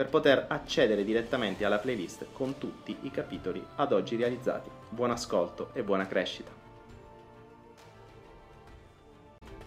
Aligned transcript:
per 0.00 0.08
poter 0.08 0.46
accedere 0.48 1.04
direttamente 1.04 1.62
alla 1.66 1.76
playlist 1.76 2.28
con 2.32 2.56
tutti 2.56 2.96
i 3.02 3.10
capitoli 3.10 3.62
ad 3.76 3.92
oggi 3.92 4.16
realizzati. 4.16 4.70
Buon 4.88 5.10
ascolto 5.10 5.68
e 5.74 5.82
buona 5.82 6.06
crescita! 6.06 6.59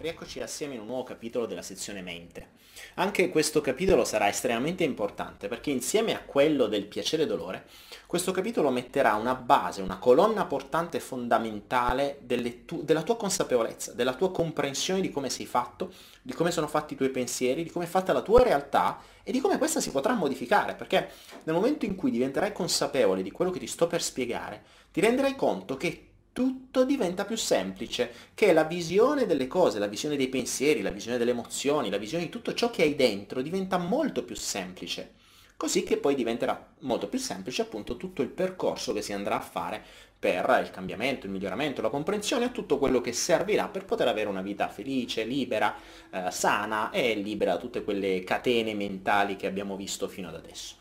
Rieccoci 0.04 0.42
assieme 0.42 0.74
in 0.74 0.80
un 0.80 0.86
nuovo 0.88 1.02
capitolo 1.02 1.46
della 1.46 1.62
sezione 1.62 2.02
mente. 2.02 2.48
Anche 2.96 3.30
questo 3.30 3.62
capitolo 3.62 4.04
sarà 4.04 4.28
estremamente 4.28 4.84
importante 4.84 5.48
perché 5.48 5.70
insieme 5.70 6.14
a 6.14 6.20
quello 6.20 6.66
del 6.66 6.84
piacere 6.84 7.22
e 7.22 7.26
dolore, 7.26 7.64
questo 8.06 8.30
capitolo 8.30 8.68
metterà 8.68 9.14
una 9.14 9.34
base, 9.34 9.80
una 9.80 9.96
colonna 9.96 10.44
portante 10.44 11.00
fondamentale 11.00 12.18
tu- 12.66 12.82
della 12.82 13.02
tua 13.02 13.16
consapevolezza, 13.16 13.92
della 13.92 14.12
tua 14.12 14.30
comprensione 14.30 15.00
di 15.00 15.10
come 15.10 15.30
sei 15.30 15.46
fatto, 15.46 15.90
di 16.20 16.34
come 16.34 16.50
sono 16.50 16.66
fatti 16.66 16.92
i 16.92 16.96
tuoi 16.98 17.08
pensieri, 17.08 17.62
di 17.62 17.70
come 17.70 17.86
è 17.86 17.88
fatta 17.88 18.12
la 18.12 18.20
tua 18.20 18.42
realtà 18.42 19.00
e 19.22 19.32
di 19.32 19.40
come 19.40 19.56
questa 19.56 19.80
si 19.80 19.90
potrà 19.90 20.12
modificare, 20.12 20.74
perché 20.74 21.12
nel 21.44 21.54
momento 21.54 21.86
in 21.86 21.94
cui 21.94 22.10
diventerai 22.10 22.52
consapevole 22.52 23.22
di 23.22 23.30
quello 23.30 23.50
che 23.50 23.58
ti 23.58 23.66
sto 23.66 23.86
per 23.86 24.02
spiegare, 24.02 24.64
ti 24.92 25.00
renderai 25.00 25.34
conto 25.34 25.78
che 25.78 26.08
tutto 26.34 26.84
diventa 26.84 27.24
più 27.24 27.36
semplice, 27.36 28.10
che 28.34 28.52
la 28.52 28.64
visione 28.64 29.24
delle 29.24 29.46
cose, 29.46 29.78
la 29.78 29.86
visione 29.86 30.16
dei 30.16 30.28
pensieri, 30.28 30.82
la 30.82 30.90
visione 30.90 31.16
delle 31.16 31.30
emozioni, 31.30 31.90
la 31.90 31.96
visione 31.96 32.24
di 32.24 32.30
tutto 32.30 32.52
ciò 32.54 32.70
che 32.70 32.82
hai 32.82 32.96
dentro 32.96 33.40
diventa 33.40 33.78
molto 33.78 34.24
più 34.24 34.34
semplice. 34.34 35.12
Così 35.56 35.84
che 35.84 35.96
poi 35.96 36.16
diventerà 36.16 36.74
molto 36.80 37.06
più 37.06 37.20
semplice 37.20 37.62
appunto 37.62 37.96
tutto 37.96 38.20
il 38.20 38.28
percorso 38.28 38.92
che 38.92 39.00
si 39.00 39.12
andrà 39.12 39.36
a 39.36 39.40
fare 39.40 39.80
per 40.18 40.58
il 40.60 40.70
cambiamento, 40.72 41.26
il 41.26 41.32
miglioramento, 41.32 41.80
la 41.80 41.88
comprensione 41.88 42.46
e 42.46 42.52
tutto 42.52 42.78
quello 42.78 43.00
che 43.00 43.12
servirà 43.12 43.68
per 43.68 43.84
poter 43.84 44.08
avere 44.08 44.28
una 44.28 44.42
vita 44.42 44.68
felice, 44.68 45.22
libera, 45.22 45.72
eh, 46.10 46.32
sana 46.32 46.90
e 46.90 47.14
libera 47.14 47.52
da 47.52 47.58
tutte 47.58 47.84
quelle 47.84 48.24
catene 48.24 48.74
mentali 48.74 49.36
che 49.36 49.46
abbiamo 49.46 49.76
visto 49.76 50.08
fino 50.08 50.26
ad 50.26 50.34
adesso. 50.34 50.74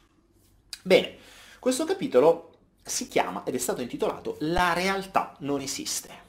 Bene, 0.81 1.17
questo 1.59 1.85
capitolo 1.85 2.52
si 2.83 3.07
chiama 3.07 3.43
ed 3.45 3.55
è 3.55 3.59
stato 3.59 3.81
intitolato 3.81 4.35
La 4.41 4.73
realtà 4.73 5.35
non 5.39 5.61
esiste. 5.61 6.21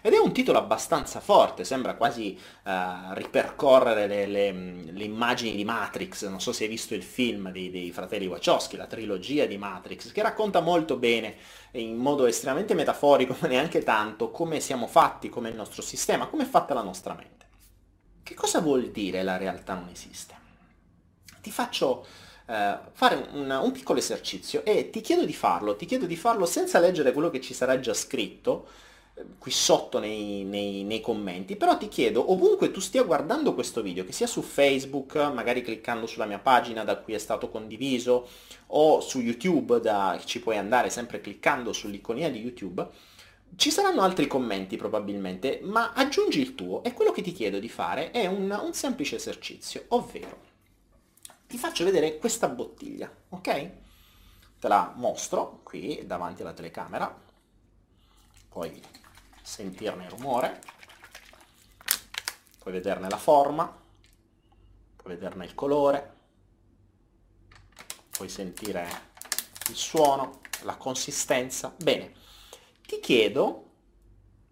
Ed 0.00 0.12
è 0.12 0.18
un 0.18 0.32
titolo 0.32 0.58
abbastanza 0.58 1.20
forte, 1.20 1.64
sembra 1.64 1.94
quasi 1.94 2.38
uh, 2.64 3.12
ripercorrere 3.12 4.06
le, 4.06 4.26
le, 4.26 4.52
le, 4.90 5.04
immagini 5.04 5.54
di 5.54 5.64
Matrix, 5.64 6.26
non 6.28 6.40
so 6.40 6.52
se 6.52 6.64
hai 6.64 6.68
visto 6.68 6.94
il 6.94 7.02
film 7.02 7.50
dei, 7.50 7.70
dei, 7.70 7.92
fratelli 7.92 8.26
Wachowski, 8.26 8.76
la 8.76 8.86
trilogia 8.86 9.46
di 9.46 9.56
Matrix, 9.56 10.12
che 10.12 10.22
racconta 10.22 10.60
molto 10.60 10.96
bene, 10.96 11.36
in 11.72 11.96
modo 11.96 12.26
estremamente 12.26 12.74
metaforico, 12.74 13.36
ma 13.40 13.48
neanche 13.48 13.82
tanto, 13.82 14.30
come 14.30 14.60
siamo 14.60 14.86
fatti, 14.86 15.28
come 15.28 15.48
il 15.48 15.56
nostro 15.56 15.82
sistema, 15.82 16.26
come 16.26 16.44
è 16.44 16.48
fatta 16.48 16.74
la 16.74 16.82
nostra 16.82 17.14
mente. 17.14 17.46
Che 18.22 18.34
cosa 18.34 18.60
vuol 18.60 18.90
dire 18.90 19.22
la 19.22 19.36
realtà 19.36 19.74
non 19.74 19.88
esiste? 19.90 20.34
Ti 21.40 21.50
faccio 21.50 22.06
eh, 22.48 22.78
fare 22.92 23.28
un, 23.32 23.50
un, 23.62 23.72
piccolo 23.72 23.98
esercizio 23.98 24.64
e 24.64 24.88
ti 24.88 25.02
chiedo 25.02 25.26
di 25.26 25.34
farlo, 25.34 25.76
ti 25.76 25.84
chiedo 25.84 26.06
di 26.06 26.16
farlo 26.16 26.46
senza 26.46 26.78
leggere 26.78 27.12
quello 27.12 27.28
che 27.28 27.42
ci 27.42 27.52
sarà 27.52 27.78
già 27.78 27.92
scritto 27.92 28.68
eh, 29.14 29.22
qui 29.38 29.50
sotto 29.50 29.98
nei, 29.98 30.44
nei, 30.44 30.82
nei, 30.82 31.02
commenti, 31.02 31.56
però 31.56 31.76
ti 31.76 31.88
chiedo, 31.88 32.32
ovunque 32.32 32.70
tu 32.70 32.80
stia 32.80 33.02
guardando 33.02 33.52
questo 33.52 33.82
video, 33.82 34.04
che 34.04 34.12
sia 34.12 34.26
su 34.26 34.40
Facebook, 34.40 35.16
magari 35.34 35.60
cliccando 35.60 36.06
sulla 36.06 36.24
mia 36.24 36.38
pagina 36.38 36.84
da 36.84 36.96
cui 36.96 37.12
è 37.12 37.18
stato 37.18 37.50
condiviso, 37.50 38.26
o 38.68 39.00
su 39.00 39.20
YouTube, 39.20 39.78
da, 39.80 40.18
ci 40.24 40.40
puoi 40.40 40.56
andare 40.56 40.88
sempre 40.88 41.20
cliccando 41.20 41.74
sull'iconia 41.74 42.30
di 42.30 42.40
YouTube, 42.40 42.86
ci 43.56 43.70
saranno 43.70 44.00
altri 44.00 44.26
commenti 44.26 44.76
probabilmente, 44.76 45.60
ma 45.64 45.92
aggiungi 45.92 46.40
il 46.40 46.54
tuo 46.54 46.82
e 46.82 46.94
quello 46.94 47.12
che 47.12 47.20
ti 47.22 47.32
chiedo 47.32 47.58
di 47.58 47.68
fare 47.68 48.10
è 48.10 48.26
un, 48.26 48.58
un 48.62 48.72
semplice 48.72 49.16
esercizio, 49.16 49.84
ovvero 49.88 50.47
ti 51.48 51.56
faccio 51.56 51.82
vedere 51.82 52.18
questa 52.18 52.46
bottiglia, 52.46 53.10
ok? 53.30 53.70
Te 54.60 54.68
la 54.68 54.92
mostro 54.94 55.60
qui 55.62 56.02
davanti 56.04 56.42
alla 56.42 56.52
telecamera, 56.52 57.26
puoi 58.50 58.80
sentirne 59.42 60.04
il 60.04 60.10
rumore, 60.10 60.60
puoi 62.58 62.74
vederne 62.74 63.08
la 63.08 63.16
forma, 63.16 63.64
puoi 64.96 65.14
vederne 65.14 65.46
il 65.46 65.54
colore, 65.54 66.16
puoi 68.10 68.28
sentire 68.28 68.86
il 69.70 69.74
suono, 69.74 70.40
la 70.64 70.76
consistenza. 70.76 71.74
Bene, 71.78 72.12
ti 72.86 73.00
chiedo 73.00 73.70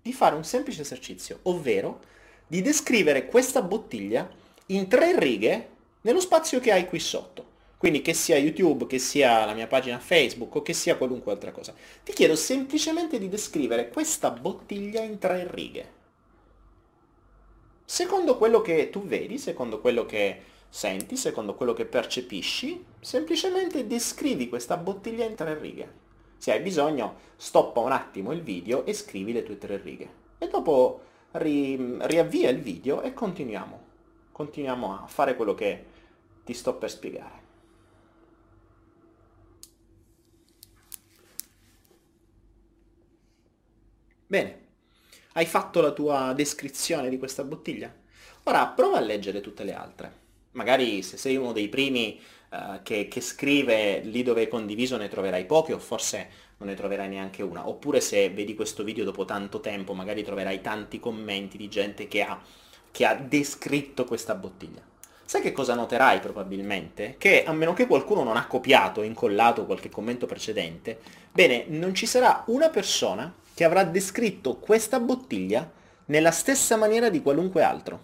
di 0.01 0.15
fare 0.15 0.34
un 0.34 0.45
semplice 0.45 0.81
esercizio, 0.81 1.41
ovvero 1.43 2.01
di 2.47 2.63
descrivere 2.63 3.27
questa 3.27 3.61
bottiglia 3.61 4.27
in 4.67 4.89
tre 4.89 5.19
righe 5.19 5.76
nello 6.06 6.21
spazio 6.21 6.61
che 6.61 6.71
hai 6.71 6.87
qui 6.87 7.00
sotto. 7.00 7.55
Quindi 7.77 8.00
che 8.00 8.15
sia 8.15 8.39
YouTube, 8.39 8.87
che 8.87 9.00
sia 9.00 9.44
la 9.44 9.55
mia 9.55 9.67
pagina 9.67 9.99
Facebook 9.99 10.55
o 10.55 10.62
che 10.62 10.72
sia 10.72 10.97
qualunque 10.97 11.33
altra 11.33 11.50
cosa. 11.50 11.75
Ti 12.05 12.12
chiedo 12.12 12.37
semplicemente 12.37 13.19
di 13.19 13.28
descrivere 13.28 13.89
questa 13.89 14.31
bottiglia 14.31 15.03
in 15.03 15.19
tre 15.19 15.49
righe. 15.50 15.93
Secondo 17.84 18.39
quello 18.39 18.61
che 18.61 18.89
tu 18.89 19.03
vedi, 19.03 19.37
secondo 19.37 19.81
quello 19.81 20.06
che 20.06 20.43
senti, 20.69 21.16
secondo 21.16 21.55
quello 21.55 21.72
che 21.72 21.87
percepisci, 21.87 22.84
semplicemente 23.00 23.89
descrivi 23.89 24.49
questa 24.49 24.77
bottiglia 24.77 25.25
in 25.25 25.34
tre 25.34 25.59
righe. 25.59 25.93
Se 26.39 26.53
hai 26.53 26.61
bisogno, 26.61 27.16
stoppa 27.34 27.81
un 27.81 27.91
attimo 27.91 28.31
il 28.31 28.43
video 28.43 28.87
e 28.87 28.95
scrivi 28.95 29.33
le 29.33 29.43
tue 29.43 29.59
tre 29.59 29.77
righe. 29.77 30.09
E 30.39 30.47
dopo 30.47 31.00
ri- 31.33 31.97
riavvia 31.99 32.49
il 32.49 32.61
video 32.61 33.03
e 33.03 33.12
continuiamo. 33.12 33.83
Continuiamo 34.31 35.03
a 35.03 35.06
fare 35.06 35.34
quello 35.34 35.55
che 35.55 35.95
ti 36.47 36.55
sto 36.55 36.77
per 36.77 36.89
spiegare. 36.89 37.45
Bene, 44.29 44.65
hai 45.33 45.45
fatto 45.45 45.81
la 45.81 45.91
tua 45.91 46.33
descrizione 46.34 47.09
di 47.09 47.19
questa 47.19 47.43
bottiglia? 47.43 47.93
Ora 48.45 48.69
prova 48.69 48.99
a 48.99 49.01
leggere 49.01 49.41
tutte 49.41 49.65
le 49.65 49.75
altre. 49.75 50.25
Magari 50.53 51.03
se 51.03 51.17
sei 51.17 51.34
uno 51.34 51.53
dei 51.53 51.69
primi 51.69 52.19
uh, 52.51 52.81
che, 52.83 53.09
che, 53.09 53.21
scrive 53.21 54.01
lì 54.01 54.23
dove 54.23 54.43
hai 54.43 54.49
condiviso 54.49 54.97
ne 54.97 55.09
troverai 55.09 55.47
poche 55.47 55.73
o 55.73 55.78
forse 55.81 56.28
non 56.59 56.69
ne 56.69 56.77
troverai 56.77 57.09
neanche 57.09 57.43
una. 57.43 57.69
Oppure 57.69 58.01
se 58.01 58.31
vedi 58.31 58.54
questo 58.54 58.84
video 58.84 59.04
dopo 59.04 59.25
tanto 59.25 59.59
tempo 59.59 59.95
magari 59.95 60.22
troverai 60.22 60.60
tanti 60.60 61.01
commenti 61.01 61.57
di 61.57 61.69
gente 61.69 62.07
che 62.07 62.22
ha, 62.22 62.41
che 62.93 63.04
ha 63.04 63.15
descritto 63.16 64.04
questa 64.04 64.37
bottiglia. 64.37 64.95
Sai 65.27 65.43
che 65.43 65.51
cosa 65.51 65.75
noterai 65.75 66.21
probabilmente? 66.21 67.17
Che 67.19 67.43
a 67.43 67.53
meno 67.53 67.73
che 67.73 67.89
qualcuno 67.89 68.23
non 68.23 68.37
ha 68.37 68.47
copiato 68.47 69.01
o 69.01 69.03
incollato 69.03 69.67
qualche 69.67 69.91
commento 69.91 70.25
precedente, 70.25 71.01
bene, 71.33 71.65
non 71.67 71.95
ci 71.95 72.07
sarà 72.07 72.45
una 72.47 72.71
persona 72.71 73.34
che 73.53 73.65
avrà 73.65 73.83
descritto 73.83 74.59
questa 74.59 75.01
bottiglia 75.01 75.69
nella 76.07 76.31
stessa 76.31 76.77
maniera 76.77 77.09
di 77.11 77.23
qualunque 77.23 77.65
altro. 77.65 78.01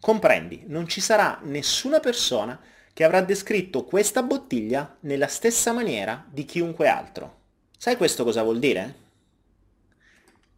Comprendi? 0.00 0.64
Non 0.68 0.88
ci 0.88 1.02
sarà 1.02 1.38
nessuna 1.42 2.00
persona 2.00 2.58
che 2.94 3.04
avrà 3.04 3.20
descritto 3.20 3.84
questa 3.84 4.22
bottiglia 4.22 4.96
nella 5.00 5.26
stessa 5.26 5.72
maniera 5.72 6.24
di 6.30 6.46
chiunque 6.46 6.88
altro. 6.88 7.40
Sai 7.76 7.98
questo 7.98 8.24
cosa 8.24 8.42
vuol 8.42 8.58
dire? 8.58 8.94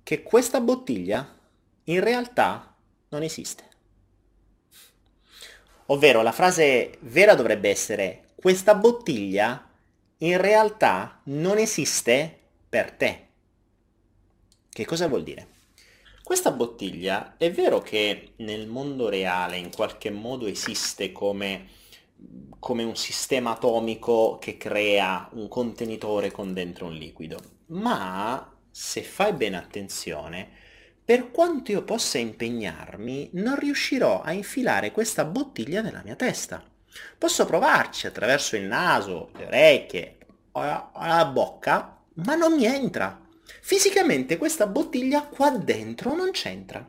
Che 0.05 0.23
questa 0.23 0.61
bottiglia 0.61 1.37
in 1.85 2.01
realtà 2.01 2.77
non 3.09 3.25
esiste. 3.25 3.73
Ovvero 5.87 6.23
la 6.23 6.33
frase 6.33 6.99
vera 7.01 7.35
dovrebbe 7.35 7.69
essere 7.69 8.31
questa 8.35 8.75
bottiglia 8.75 9.71
in 10.19 10.41
realtà 10.41 11.21
non 11.25 11.59
esiste 11.59 12.39
per 12.69 12.93
te. 12.93 13.27
Che 14.71 14.85
cosa 14.87 15.09
vuol 15.09 15.23
dire? 15.23 15.49
Questa 16.23 16.51
bottiglia 16.51 17.37
è 17.37 17.51
vero 17.51 17.81
che 17.81 18.33
nel 18.37 18.67
mondo 18.67 19.11
reale 19.11 19.59
in 19.59 19.71
qualche 19.71 20.11
modo 20.11 20.47
esiste 20.47 21.13
come, 21.13 21.69
come 22.59 22.83
un 22.83 22.97
sistema 22.97 23.51
atomico 23.51 24.39
che 24.41 24.57
crea 24.57 25.29
un 25.33 25.49
contenitore 25.49 26.31
con 26.31 26.55
dentro 26.55 26.87
un 26.87 26.95
liquido, 26.95 27.39
ma 27.67 28.51
se 28.71 29.03
fai 29.03 29.35
bene 29.35 29.59
attenzione, 29.59 30.49
per 31.05 31.31
quanto 31.31 31.71
io 31.71 31.83
possa 31.83 32.17
impegnarmi, 32.17 33.31
non 33.35 33.57
riuscirò 33.57 34.23
a 34.23 34.33
infilare 34.33 34.91
questa 34.91 35.27
bottiglia 35.27 35.83
nella 35.83 36.03
mia 36.03 36.17
testa. 36.17 36.65
Posso 37.19 37.45
provarci 37.45 38.07
attraverso 38.07 38.57
il 38.57 38.63
naso, 38.63 39.31
le 39.37 39.47
orecchie 39.47 40.19
o 40.53 40.63
la 40.63 41.31
bocca, 41.31 42.01
ma 42.15 42.37
non 42.37 42.55
mi 42.55 42.65
entra. 42.65 43.21
Fisicamente 43.61 44.39
questa 44.39 44.67
bottiglia 44.67 45.23
qua 45.25 45.51
dentro 45.51 46.15
non 46.15 46.31
c'entra. 46.31 46.87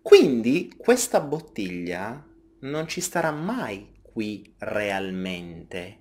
Quindi 0.00 0.72
questa 0.76 1.20
bottiglia 1.20 2.24
non 2.60 2.86
ci 2.86 3.00
starà 3.00 3.32
mai 3.32 3.92
qui 4.02 4.54
realmente, 4.58 5.98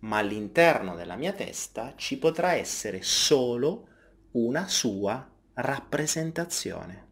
ma 0.00 0.18
all'interno 0.18 0.94
della 0.94 1.16
mia 1.16 1.32
testa 1.32 1.94
ci 1.96 2.16
potrà 2.18 2.52
essere 2.52 3.02
solo 3.02 3.88
una 4.32 4.68
sua 4.68 5.28
rappresentazione. 5.54 7.08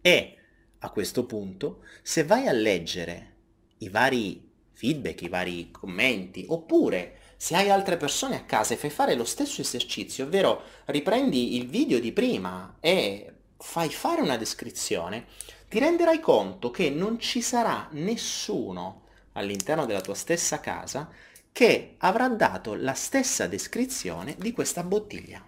E 0.00 0.36
a 0.78 0.90
questo 0.90 1.26
punto, 1.26 1.84
se 2.02 2.24
vai 2.24 2.46
a 2.46 2.52
leggere 2.52 3.36
i 3.78 3.88
vari 3.88 4.48
feedback, 4.72 5.22
i 5.22 5.28
vari 5.28 5.70
commenti, 5.70 6.44
oppure 6.48 7.18
se 7.36 7.54
hai 7.54 7.70
altre 7.70 7.96
persone 7.96 8.36
a 8.36 8.44
casa 8.44 8.74
e 8.74 8.76
fai 8.76 8.90
fare 8.90 9.14
lo 9.14 9.24
stesso 9.24 9.60
esercizio, 9.60 10.24
ovvero 10.24 10.62
riprendi 10.86 11.56
il 11.56 11.68
video 11.68 11.98
di 12.00 12.12
prima 12.12 12.76
e 12.80 13.32
fai 13.58 13.90
fare 13.90 14.22
una 14.22 14.36
descrizione, 14.36 15.26
ti 15.68 15.78
renderai 15.78 16.20
conto 16.20 16.70
che 16.70 16.90
non 16.90 17.18
ci 17.18 17.42
sarà 17.42 17.88
nessuno 17.92 19.02
all'interno 19.32 19.86
della 19.86 20.00
tua 20.00 20.14
stessa 20.14 20.60
casa 20.60 21.10
che 21.52 21.96
avrà 21.98 22.28
dato 22.28 22.74
la 22.74 22.94
stessa 22.94 23.46
descrizione 23.46 24.36
di 24.38 24.52
questa 24.52 24.82
bottiglia. 24.82 25.44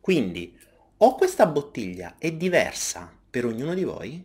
Quindi, 0.00 0.58
o 0.98 1.14
questa 1.14 1.46
bottiglia 1.46 2.16
è 2.18 2.32
diversa 2.32 3.12
per 3.28 3.44
ognuno 3.44 3.74
di 3.74 3.84
voi, 3.84 4.24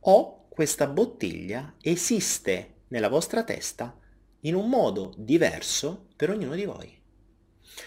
o 0.00 0.46
questa 0.48 0.86
bottiglia 0.86 1.74
esiste 1.80 2.74
nella 2.88 3.08
vostra 3.08 3.44
testa 3.44 3.96
in 4.40 4.54
un 4.54 4.68
modo 4.68 5.12
diverso 5.16 6.06
per 6.16 6.30
ognuno 6.30 6.54
di 6.54 6.64
voi. 6.64 6.98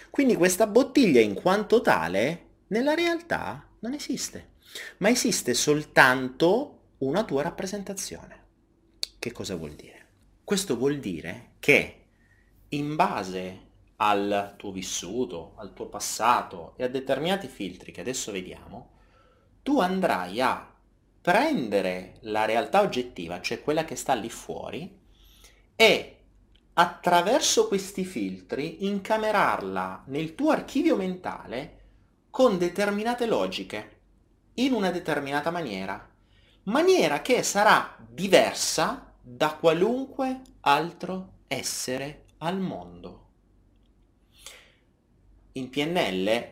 Quindi 0.10 0.36
questa 0.36 0.68
bottiglia 0.68 1.22
in 1.22 1.34
quanto 1.34 1.82
tale 1.82 2.48
nella 2.68 2.94
realtà 2.94 3.68
non 3.80 3.94
esiste, 3.94 4.52
ma 4.98 5.10
esiste 5.10 5.54
soltanto 5.54 6.94
una 7.00 7.24
tua 7.24 7.42
rappresentazione. 7.42 8.38
Che 9.18 9.32
cosa 9.32 9.56
vuol 9.56 9.74
dire? 9.74 10.08
Questo 10.44 10.78
vuol 10.78 11.00
dire 11.00 11.52
che 11.60 12.06
in 12.70 12.96
base 12.96 13.68
al 14.02 14.54
tuo 14.58 14.72
vissuto, 14.72 15.54
al 15.56 15.74
tuo 15.74 15.88
passato 15.88 16.74
e 16.78 16.84
a 16.84 16.88
determinati 16.88 17.48
filtri 17.48 17.92
che 17.92 18.02
adesso 18.02 18.32
vediamo, 18.32 18.92
tu 19.62 19.80
andrai 19.80 20.42
a 20.42 20.74
prendere 21.22 22.18
la 22.22 22.46
realtà 22.46 22.82
oggettiva, 22.82 23.42
cioè 23.42 23.62
quella 23.62 23.84
che 23.84 23.96
sta 23.96 24.14
lì 24.14 24.30
fuori, 24.30 24.98
e 25.76 26.16
attraverso 26.74 27.68
questi 27.68 28.06
filtri 28.06 28.86
incamerarla 28.86 30.04
nel 30.08 30.34
tuo 30.34 30.52
archivio 30.52 30.96
mentale 30.96 31.78
con 32.30 32.58
determinate 32.58 33.26
logiche, 33.26 33.98
in 34.56 34.74
una 34.74 34.92
determinata 34.92 35.52
maniera, 35.52 36.10
maniera 36.64 37.22
che 37.22 37.44
sarà 37.44 37.98
diversa 38.08 39.14
da 39.22 39.56
qualunque 39.56 40.42
altro 40.62 41.34
essere 41.48 42.26
al 42.40 42.60
mondo. 42.60 43.19
In 45.60 45.70
PNL 45.70 46.48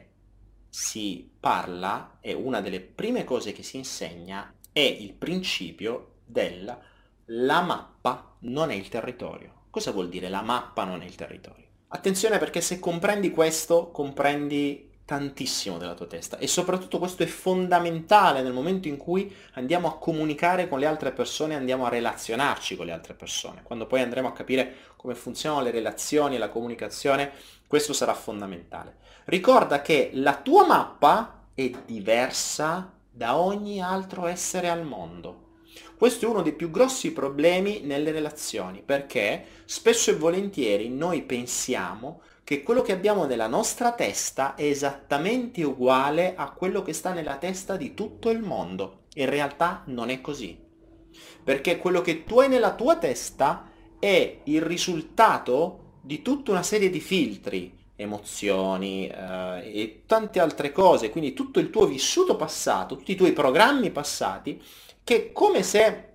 si 0.68 1.32
parla, 1.40 2.18
e 2.20 2.34
una 2.34 2.60
delle 2.60 2.82
prime 2.82 3.24
cose 3.24 3.54
che 3.54 3.64
si 3.64 3.78
insegna 3.78 4.54
è 4.74 4.82
il 4.82 5.14
principio 5.14 6.16
del 6.26 6.78
la 7.30 7.62
mappa 7.62 8.36
non 8.40 8.70
è 8.70 8.74
il 8.74 8.90
territorio. 8.90 9.68
Cosa 9.70 9.92
vuol 9.92 10.10
dire 10.10 10.28
la 10.28 10.42
mappa 10.42 10.84
non 10.84 11.02
è 11.02 11.06
il 11.06 11.16
territorio? 11.16 11.66
Attenzione 11.88 12.38
perché 12.38 12.60
se 12.60 12.80
comprendi 12.80 13.32
questo, 13.32 13.92
comprendi 13.92 14.87
tantissimo 15.08 15.78
della 15.78 15.94
tua 15.94 16.06
testa 16.06 16.38
e 16.38 16.48
soprattutto 16.48 17.00
questo 17.00 17.24
è 17.24 17.28
fondamentale 17.28 18.42
nel 18.42 18.52
momento 18.52 18.90
in 18.90 18.98
cui 18.98 19.34
andiamo 19.54 19.88
a 19.88 19.98
comunicare 19.98 20.68
con 20.68 20.80
le 20.80 20.86
altre 20.86 21.14
persone, 21.14 21.56
andiamo 21.56 21.86
a 21.86 21.90
relazionarci 21.90 22.76
con 22.76 22.88
le 22.88 22.92
altre 22.92 23.14
persone. 23.14 23.62
Quando 23.64 23.88
poi 23.88 24.02
andremo 24.02 24.28
a 24.28 24.34
capire 24.34 24.76
come 24.98 25.16
funzionano 25.16 25.64
le 25.64 25.72
relazioni 25.72 26.36
e 26.36 26.40
la 26.40 26.50
comunicazione, 26.50 27.32
questo 27.68 27.94
sarà 27.94 28.14
fondamentale. 28.14 28.98
Ricorda 29.24 29.82
che 29.82 30.10
la 30.12 30.36
tua 30.36 30.68
mappa 30.68 31.46
è 31.54 31.72
diversa 31.86 32.92
da 33.10 33.38
ogni 33.38 33.82
altro 33.82 34.28
essere 34.28 34.68
al 34.68 34.84
mondo. 34.84 35.46
Questo 35.98 36.26
è 36.26 36.28
uno 36.28 36.42
dei 36.42 36.54
più 36.54 36.70
grossi 36.70 37.14
problemi 37.14 37.80
nelle 37.80 38.12
relazioni, 38.12 38.84
perché 38.86 39.46
spesso 39.64 40.12
e 40.12 40.16
volentieri 40.16 40.90
noi 40.90 41.22
pensiamo 41.22 42.22
che 42.48 42.64
quello 42.64 42.82
che 42.82 42.94
abbiamo 42.94 43.26
nella 43.26 43.48
nostra 43.48 43.92
testa 43.92 44.56
è 44.56 44.64
esattamente 44.64 45.62
uguale 45.66 46.34
a 46.38 46.50
quello 46.52 46.82
che 46.82 46.94
sta 46.94 47.12
nella 47.12 47.36
testa 47.36 47.76
di 47.76 47.94
tutto 47.94 48.30
il 48.30 48.40
mondo. 48.40 49.08
In 49.16 49.30
realtà 49.30 49.84
non 49.88 50.10
è 50.10 50.22
così. 50.22 50.58
Perché 51.44 51.78
quello 51.78 52.00
che 52.00 52.24
tu 52.24 52.40
hai 52.40 52.48
nella 52.48 52.74
tua 52.74 52.96
testa 52.96 53.70
è 54.00 54.40
il 54.46 54.62
risultato 54.62 55.96
di 56.02 56.22
tutta 56.22 56.52
una 56.52 56.64
serie 56.64 56.90
di 56.90 57.02
filtri, 57.02 57.78
emozioni 57.98 59.10
eh, 59.10 59.70
e 59.70 60.04
tante 60.06 60.40
altre 60.40 60.72
cose, 60.72 61.10
quindi 61.10 61.34
tutto 61.34 61.60
il 61.60 61.70
tuo 61.70 61.86
vissuto 61.86 62.38
passato, 62.38 62.96
tutti 62.96 63.12
i 63.12 63.18
tuoi 63.18 63.34
programmi 63.34 63.92
passati 63.92 64.64
che 65.04 65.34
come 65.34 65.64
se 65.64 66.08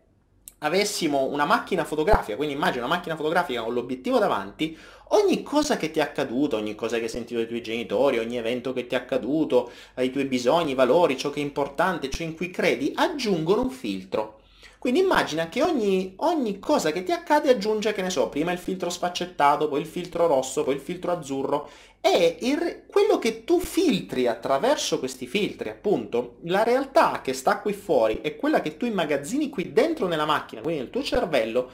avessimo 0.62 1.24
una 1.24 1.44
macchina 1.44 1.84
fotografica, 1.84 2.36
quindi 2.36 2.54
immagina 2.54 2.84
una 2.84 2.94
macchina 2.94 3.16
fotografica 3.16 3.62
con 3.62 3.74
l'obiettivo 3.74 4.18
davanti, 4.18 4.76
ogni 5.14 5.42
cosa 5.42 5.76
che 5.76 5.90
ti 5.90 5.98
è 5.98 6.02
accaduto, 6.02 6.56
ogni 6.56 6.74
cosa 6.74 6.96
che 6.96 7.04
hai 7.04 7.08
sentito 7.08 7.38
dai 7.38 7.48
tuoi 7.48 7.62
genitori, 7.62 8.18
ogni 8.18 8.36
evento 8.36 8.72
che 8.72 8.86
ti 8.86 8.94
è 8.94 8.98
accaduto, 8.98 9.70
i 9.98 10.10
tuoi 10.10 10.24
bisogni, 10.24 10.72
i 10.72 10.74
valori, 10.74 11.16
ciò 11.16 11.30
che 11.30 11.40
è 11.40 11.42
importante, 11.42 12.10
ciò 12.10 12.24
in 12.24 12.34
cui 12.34 12.50
credi, 12.50 12.92
aggiungono 12.94 13.62
un 13.62 13.70
filtro. 13.70 14.40
Quindi 14.78 15.00
immagina 15.00 15.48
che 15.48 15.62
ogni, 15.62 16.14
ogni, 16.16 16.58
cosa 16.58 16.90
che 16.90 17.04
ti 17.04 17.12
accade 17.12 17.50
aggiunge, 17.50 17.92
che 17.92 18.02
ne 18.02 18.10
so, 18.10 18.28
prima 18.28 18.50
il 18.50 18.58
filtro 18.58 18.90
sfaccettato, 18.90 19.68
poi 19.68 19.80
il 19.80 19.86
filtro 19.86 20.26
rosso, 20.26 20.64
poi 20.64 20.74
il 20.74 20.80
filtro 20.80 21.12
azzurro. 21.12 21.70
E 22.00 22.38
il, 22.40 22.82
quello 22.88 23.18
che 23.20 23.44
tu 23.44 23.60
filtri 23.60 24.26
attraverso 24.26 24.98
questi 24.98 25.28
filtri, 25.28 25.68
appunto, 25.68 26.38
la 26.46 26.64
realtà 26.64 27.20
che 27.22 27.32
sta 27.32 27.60
qui 27.60 27.72
fuori 27.74 28.22
e 28.22 28.34
quella 28.34 28.60
che 28.60 28.76
tu 28.76 28.84
immagazzini 28.84 29.50
qui 29.50 29.72
dentro 29.72 30.08
nella 30.08 30.24
macchina, 30.24 30.62
quindi 30.62 30.80
nel 30.80 30.90
tuo 30.90 31.04
cervello, 31.04 31.70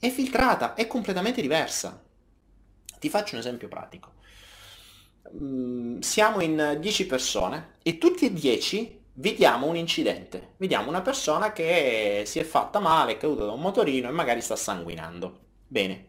è 0.00 0.08
filtrata, 0.08 0.74
è 0.74 0.88
completamente 0.88 1.40
diversa. 1.40 2.02
Ti 2.98 3.08
faccio 3.08 3.34
un 3.34 3.40
esempio 3.40 3.68
pratico. 3.68 4.12
Mm, 5.42 6.00
siamo 6.00 6.40
in 6.40 6.78
10 6.80 7.06
persone 7.06 7.74
e 7.82 7.98
tutti 7.98 8.26
e 8.26 8.32
10 8.32 8.98
vediamo 9.14 9.66
un 9.66 9.76
incidente, 9.76 10.54
vediamo 10.56 10.88
una 10.88 11.02
persona 11.02 11.52
che 11.52 12.22
si 12.24 12.38
è 12.38 12.44
fatta 12.44 12.78
male, 12.78 13.12
è 13.12 13.16
caduta 13.16 13.44
da 13.44 13.52
un 13.52 13.60
motorino 13.60 14.08
e 14.08 14.12
magari 14.12 14.40
sta 14.40 14.56
sanguinando. 14.56 15.38
Bene. 15.66 16.06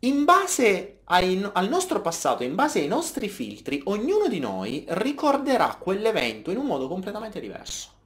In 0.00 0.24
base 0.24 1.00
ai, 1.04 1.44
al 1.52 1.68
nostro 1.68 2.00
passato, 2.00 2.44
in 2.44 2.54
base 2.54 2.78
ai 2.80 2.86
nostri 2.86 3.28
filtri, 3.28 3.80
ognuno 3.86 4.28
di 4.28 4.38
noi 4.38 4.84
ricorderà 4.88 5.74
quell'evento 5.74 6.50
in 6.52 6.58
un 6.58 6.66
modo 6.66 6.86
completamente 6.86 7.40
diverso. 7.40 7.96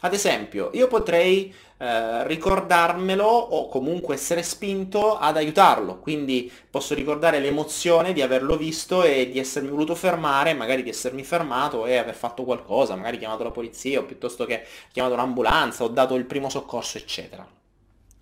Ad 0.00 0.14
esempio, 0.14 0.70
io 0.74 0.86
potrei 0.86 1.52
eh, 1.78 2.26
ricordarmelo 2.26 3.24
o 3.24 3.68
comunque 3.68 4.14
essere 4.14 4.42
spinto 4.42 5.18
ad 5.18 5.36
aiutarlo, 5.36 5.98
quindi 5.98 6.50
posso 6.70 6.94
ricordare 6.94 7.40
l'emozione 7.40 8.12
di 8.12 8.22
averlo 8.22 8.56
visto 8.56 9.02
e 9.02 9.28
di 9.28 9.38
essermi 9.38 9.68
voluto 9.68 9.94
fermare, 9.94 10.54
magari 10.54 10.82
di 10.82 10.90
essermi 10.90 11.24
fermato 11.24 11.86
e 11.86 11.96
aver 11.96 12.14
fatto 12.14 12.44
qualcosa, 12.44 12.94
magari 12.96 13.18
chiamato 13.18 13.42
la 13.42 13.50
polizia 13.50 14.00
o 14.00 14.04
piuttosto 14.04 14.44
che 14.44 14.64
chiamato 14.92 15.14
un'ambulanza 15.14 15.84
o 15.84 15.88
dato 15.88 16.14
il 16.14 16.24
primo 16.26 16.48
soccorso, 16.48 16.98
eccetera. 16.98 17.46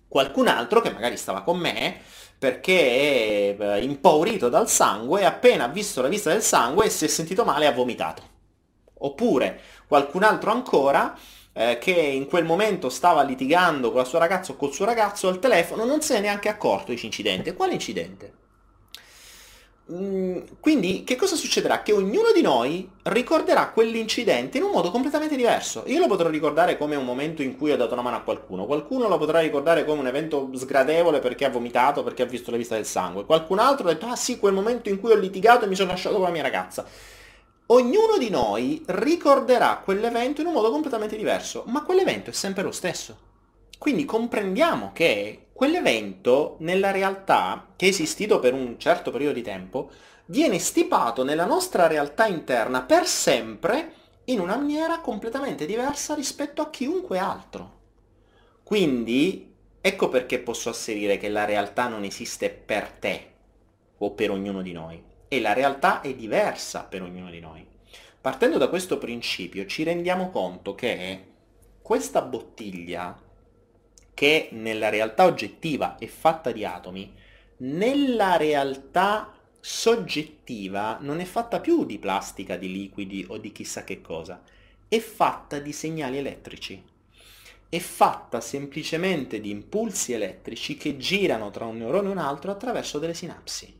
Qualcun 0.07 0.47
altro 0.47 0.81
che 0.81 0.91
magari 0.91 1.17
stava 1.17 1.41
con 1.41 1.57
me 1.57 1.99
perché 2.39 3.55
è 3.55 3.55
eh, 3.59 3.83
impaurito 3.83 4.49
dal 4.49 4.69
sangue, 4.69 5.25
appena 5.25 5.65
ha 5.65 5.67
visto 5.69 6.01
la 6.01 6.07
vista 6.07 6.29
del 6.31 6.43
sangue 6.43 6.89
si 6.89 7.05
è 7.05 7.07
sentito 7.07 7.43
male 7.43 7.65
e 7.65 7.67
ha 7.67 7.71
vomitato. 7.71 8.21
Oppure 8.99 9.59
qualcun 9.87 10.23
altro 10.23 10.51
ancora 10.51 11.17
eh, 11.57 11.79
che 11.79 11.91
in 11.91 12.27
quel 12.27 12.45
momento 12.45 12.87
stava 12.87 13.23
litigando 13.23 13.89
con 13.89 13.99
la 13.99 14.05
sua 14.05 14.19
ragazza 14.19 14.51
o 14.51 14.55
col 14.55 14.71
suo 14.71 14.85
ragazzo 14.85 15.27
al 15.27 15.39
telefono, 15.39 15.85
non 15.85 16.01
se 16.01 16.13
ne 16.13 16.19
è 16.19 16.21
neanche 16.21 16.49
accorto 16.49 16.93
di 16.93 17.03
incidente. 17.03 17.55
Quale 17.55 17.73
incidente? 17.73 18.33
Mm, 19.91 20.39
quindi 20.59 21.03
che 21.03 21.15
cosa 21.15 21.35
succederà? 21.35 21.81
Che 21.81 21.93
ognuno 21.93 22.31
di 22.31 22.41
noi 22.41 22.87
ricorderà 23.03 23.69
quell'incidente 23.69 24.57
in 24.57 24.65
un 24.65 24.71
modo 24.71 24.91
completamente 24.91 25.35
diverso. 25.35 25.83
Io 25.87 25.97
lo 25.97 26.05
potrò 26.05 26.29
ricordare 26.29 26.77
come 26.77 26.95
un 26.95 27.05
momento 27.05 27.41
in 27.41 27.57
cui 27.57 27.71
ho 27.71 27.77
dato 27.77 27.93
una 27.93 28.03
mano 28.03 28.17
a 28.17 28.21
qualcuno, 28.21 28.65
qualcuno 28.65 29.07
lo 29.07 29.17
potrà 29.17 29.39
ricordare 29.39 29.83
come 29.83 30.01
un 30.01 30.07
evento 30.07 30.49
sgradevole 30.53 31.19
perché 31.19 31.45
ha 31.45 31.49
vomitato, 31.49 32.03
perché 32.03 32.21
ha 32.21 32.25
visto 32.25 32.51
la 32.51 32.57
vista 32.57 32.75
del 32.75 32.85
sangue, 32.85 33.25
qualcun 33.25 33.57
altro 33.57 33.87
ha 33.87 33.93
detto 33.93 34.05
ah 34.05 34.15
sì, 34.15 34.37
quel 34.37 34.53
momento 34.53 34.89
in 34.89 34.99
cui 34.99 35.11
ho 35.11 35.15
litigato 35.15 35.65
e 35.65 35.67
mi 35.67 35.75
sono 35.75 35.89
lasciato 35.89 36.15
con 36.15 36.25
la 36.25 36.31
mia 36.31 36.43
ragazza. 36.43 36.85
Ognuno 37.69 38.17
di 38.17 38.29
noi 38.29 38.81
ricorderà 38.85 39.81
quell'evento 39.83 40.39
in 40.39 40.47
un 40.47 40.53
modo 40.53 40.71
completamente 40.71 41.17
diverso, 41.17 41.63
ma 41.67 41.83
quell'evento 41.83 42.29
è 42.29 42.33
sempre 42.33 42.63
lo 42.63 42.71
stesso. 42.71 43.25
Quindi 43.77 44.05
comprendiamo 44.05 44.91
che 44.93 45.47
quell'evento 45.51 46.55
nella 46.59 46.91
realtà, 46.91 47.73
che 47.75 47.87
è 47.87 47.89
esistito 47.89 48.39
per 48.39 48.53
un 48.53 48.79
certo 48.79 49.11
periodo 49.11 49.33
di 49.33 49.41
tempo, 49.41 49.91
viene 50.27 50.59
stipato 50.59 51.25
nella 51.25 51.43
nostra 51.43 51.87
realtà 51.87 52.25
interna 52.25 52.83
per 52.83 53.05
sempre 53.05 53.91
in 54.25 54.39
una 54.39 54.55
maniera 54.55 55.01
completamente 55.01 55.65
diversa 55.65 56.13
rispetto 56.13 56.61
a 56.61 56.69
chiunque 56.69 57.17
altro. 57.17 57.79
Quindi 58.63 59.53
ecco 59.81 60.07
perché 60.07 60.39
posso 60.39 60.69
asserire 60.69 61.17
che 61.17 61.27
la 61.27 61.43
realtà 61.43 61.89
non 61.89 62.05
esiste 62.05 62.49
per 62.49 62.91
te 62.91 63.31
o 63.97 64.11
per 64.11 64.31
ognuno 64.31 64.61
di 64.61 64.71
noi 64.71 65.15
e 65.27 65.39
la 65.39 65.53
realtà 65.53 66.01
è 66.01 66.13
diversa 66.13 66.83
per 66.83 67.01
ognuno 67.01 67.29
di 67.29 67.39
noi. 67.39 67.65
Partendo 68.19 68.57
da 68.57 68.67
questo 68.67 68.97
principio 68.97 69.65
ci 69.65 69.83
rendiamo 69.83 70.29
conto 70.29 70.75
che 70.75 71.23
questa 71.81 72.21
bottiglia 72.21 73.17
che 74.13 74.49
nella 74.51 74.89
realtà 74.89 75.25
oggettiva 75.25 75.97
è 75.97 76.07
fatta 76.07 76.51
di 76.51 76.65
atomi, 76.65 77.13
nella 77.57 78.35
realtà 78.35 79.31
soggettiva 79.59 80.97
non 81.01 81.19
è 81.19 81.25
fatta 81.25 81.59
più 81.59 81.85
di 81.85 81.99
plastica, 81.99 82.57
di 82.57 82.71
liquidi 82.71 83.25
o 83.29 83.37
di 83.37 83.51
chissà 83.51 83.83
che 83.83 84.01
cosa, 84.01 84.41
è 84.87 84.99
fatta 84.99 85.59
di 85.59 85.71
segnali 85.71 86.17
elettrici. 86.17 86.83
È 87.69 87.77
fatta 87.79 88.41
semplicemente 88.41 89.39
di 89.39 89.49
impulsi 89.49 90.13
elettrici 90.13 90.77
che 90.77 90.97
girano 90.97 91.51
tra 91.51 91.65
un 91.65 91.77
neurone 91.77 92.07
e 92.07 92.11
un 92.11 92.17
altro 92.17 92.51
attraverso 92.51 92.97
delle 92.97 93.13
sinapsi. 93.13 93.76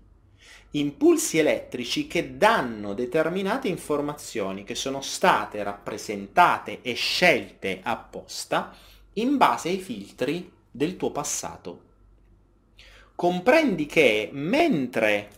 Impulsi 0.72 1.38
elettrici 1.38 2.08
che 2.08 2.38
danno 2.38 2.94
determinate 2.94 3.70
informazioni 3.70 4.66
che 4.66 4.76
sono 4.76 5.02
state 5.02 5.64
rappresentate 5.64 6.82
e 6.82 6.94
scelte 6.94 7.80
apposta 7.82 8.76
in 9.14 9.38
base 9.38 9.70
ai 9.70 9.80
filtri 9.80 10.52
del 10.70 10.98
tuo 10.98 11.12
passato. 11.12 11.84
Comprendi 13.16 13.86
che 13.86 14.30
mentre 14.32 15.30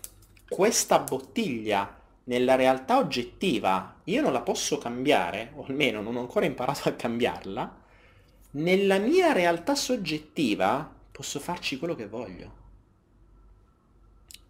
questa 0.50 1.00
bottiglia 1.00 1.98
nella 2.26 2.56
realtà 2.56 2.98
oggettiva 2.98 4.02
io 4.06 4.22
non 4.22 4.34
la 4.34 4.42
posso 4.42 4.78
cambiare, 4.80 5.52
o 5.56 5.66
almeno 5.66 6.02
non 6.02 6.16
ho 6.16 6.20
ancora 6.20 6.46
imparato 6.46 6.90
a 6.90 6.94
cambiarla, 6.94 7.78
nella 8.52 8.98
mia 8.98 9.32
realtà 9.32 9.76
soggettiva 9.76 10.92
posso 11.12 11.40
farci 11.40 11.78
quello 11.78 11.96
che 11.96 12.08
voglio. 12.08 12.59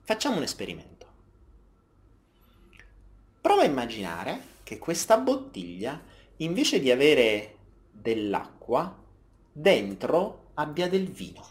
Facciamo 0.10 0.38
un 0.38 0.42
esperimento. 0.42 1.06
Prova 3.42 3.62
a 3.62 3.66
immaginare 3.66 4.42
che 4.64 4.80
questa 4.80 5.20
bottiglia, 5.20 6.02
invece 6.38 6.80
di 6.80 6.90
avere 6.90 7.58
dell'acqua, 7.92 8.92
dentro 9.52 10.50
abbia 10.56 10.90
del 10.90 11.12
vino. 11.12 11.46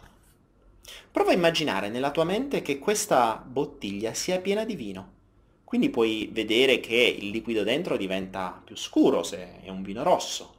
Prova 1.09 1.31
a 1.31 1.35
immaginare 1.35 1.87
nella 1.87 2.11
tua 2.11 2.25
mente 2.25 2.61
che 2.61 2.79
questa 2.79 3.37
bottiglia 3.37 4.13
sia 4.13 4.41
piena 4.41 4.65
di 4.65 4.75
vino. 4.75 5.13
Quindi 5.63 5.89
puoi 5.89 6.27
vedere 6.29 6.81
che 6.81 6.97
il 7.17 7.29
liquido 7.29 7.63
dentro 7.63 7.95
diventa 7.95 8.61
più 8.61 8.75
scuro 8.75 9.23
se 9.23 9.61
è 9.61 9.69
un 9.69 9.83
vino 9.83 10.03
rosso. 10.03 10.55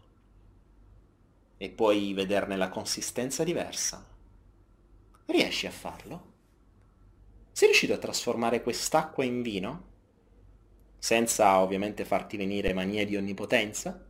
E 1.59 1.69
puoi 1.69 2.15
vederne 2.15 2.57
la 2.57 2.71
consistenza 2.71 3.45
diversa. 3.45 4.03
Riesci 5.27 5.67
a 5.67 5.71
farlo? 5.71 6.30
Sei 7.61 7.69
riuscito 7.69 7.93
a 7.93 7.99
trasformare 7.99 8.63
quest'acqua 8.63 9.23
in 9.23 9.43
vino? 9.43 9.89
Senza 10.97 11.61
ovviamente 11.61 12.07
farti 12.07 12.39
venire 12.39 12.73
manie 12.73 13.05
di 13.05 13.17
onnipotenza? 13.17 14.03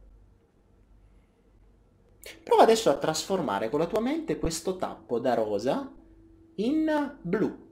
Prova 2.44 2.62
adesso 2.62 2.90
a 2.90 2.96
trasformare 2.96 3.68
con 3.68 3.80
la 3.80 3.88
tua 3.88 3.98
mente 3.98 4.38
questo 4.38 4.76
tappo 4.76 5.18
da 5.18 5.34
rosa 5.34 5.92
in 6.58 7.18
blu. 7.22 7.68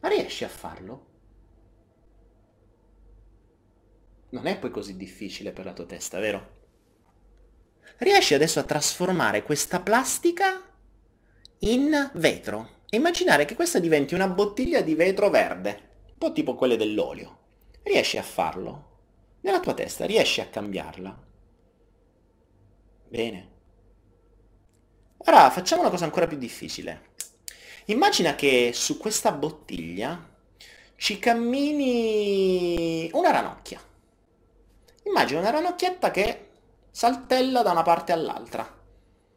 Riesci 0.00 0.44
a 0.44 0.48
farlo? 0.48 1.06
Non 4.28 4.46
è 4.46 4.58
poi 4.58 4.70
così 4.70 4.94
difficile 4.94 5.52
per 5.52 5.64
la 5.64 5.72
tua 5.72 5.86
testa, 5.86 6.18
vero? 6.18 6.58
Riesci 7.96 8.34
adesso 8.34 8.58
a 8.58 8.64
trasformare 8.64 9.42
questa 9.42 9.80
plastica 9.80 10.62
in 11.60 12.10
vetro. 12.12 12.79
Immaginare 12.92 13.44
che 13.44 13.54
questa 13.54 13.78
diventi 13.78 14.14
una 14.14 14.26
bottiglia 14.26 14.80
di 14.80 14.96
vetro 14.96 15.30
verde, 15.30 15.90
un 16.08 16.18
po' 16.18 16.32
tipo 16.32 16.56
quelle 16.56 16.76
dell'olio. 16.76 17.38
Riesci 17.82 18.18
a 18.18 18.22
farlo? 18.22 18.88
Nella 19.42 19.60
tua 19.60 19.74
testa 19.74 20.06
riesci 20.06 20.40
a 20.40 20.48
cambiarla? 20.48 21.22
Bene. 23.08 23.48
Ora 25.18 25.50
facciamo 25.50 25.82
una 25.82 25.90
cosa 25.90 26.04
ancora 26.04 26.26
più 26.26 26.36
difficile. 26.36 27.10
Immagina 27.86 28.34
che 28.34 28.72
su 28.74 28.98
questa 28.98 29.30
bottiglia 29.30 30.28
ci 30.96 31.20
cammini 31.20 33.08
una 33.12 33.30
ranocchia. 33.30 33.80
Immagina 35.04 35.40
una 35.40 35.50
ranocchietta 35.50 36.10
che 36.10 36.48
saltella 36.90 37.62
da 37.62 37.70
una 37.70 37.82
parte 37.82 38.10
all'altra. 38.10 38.78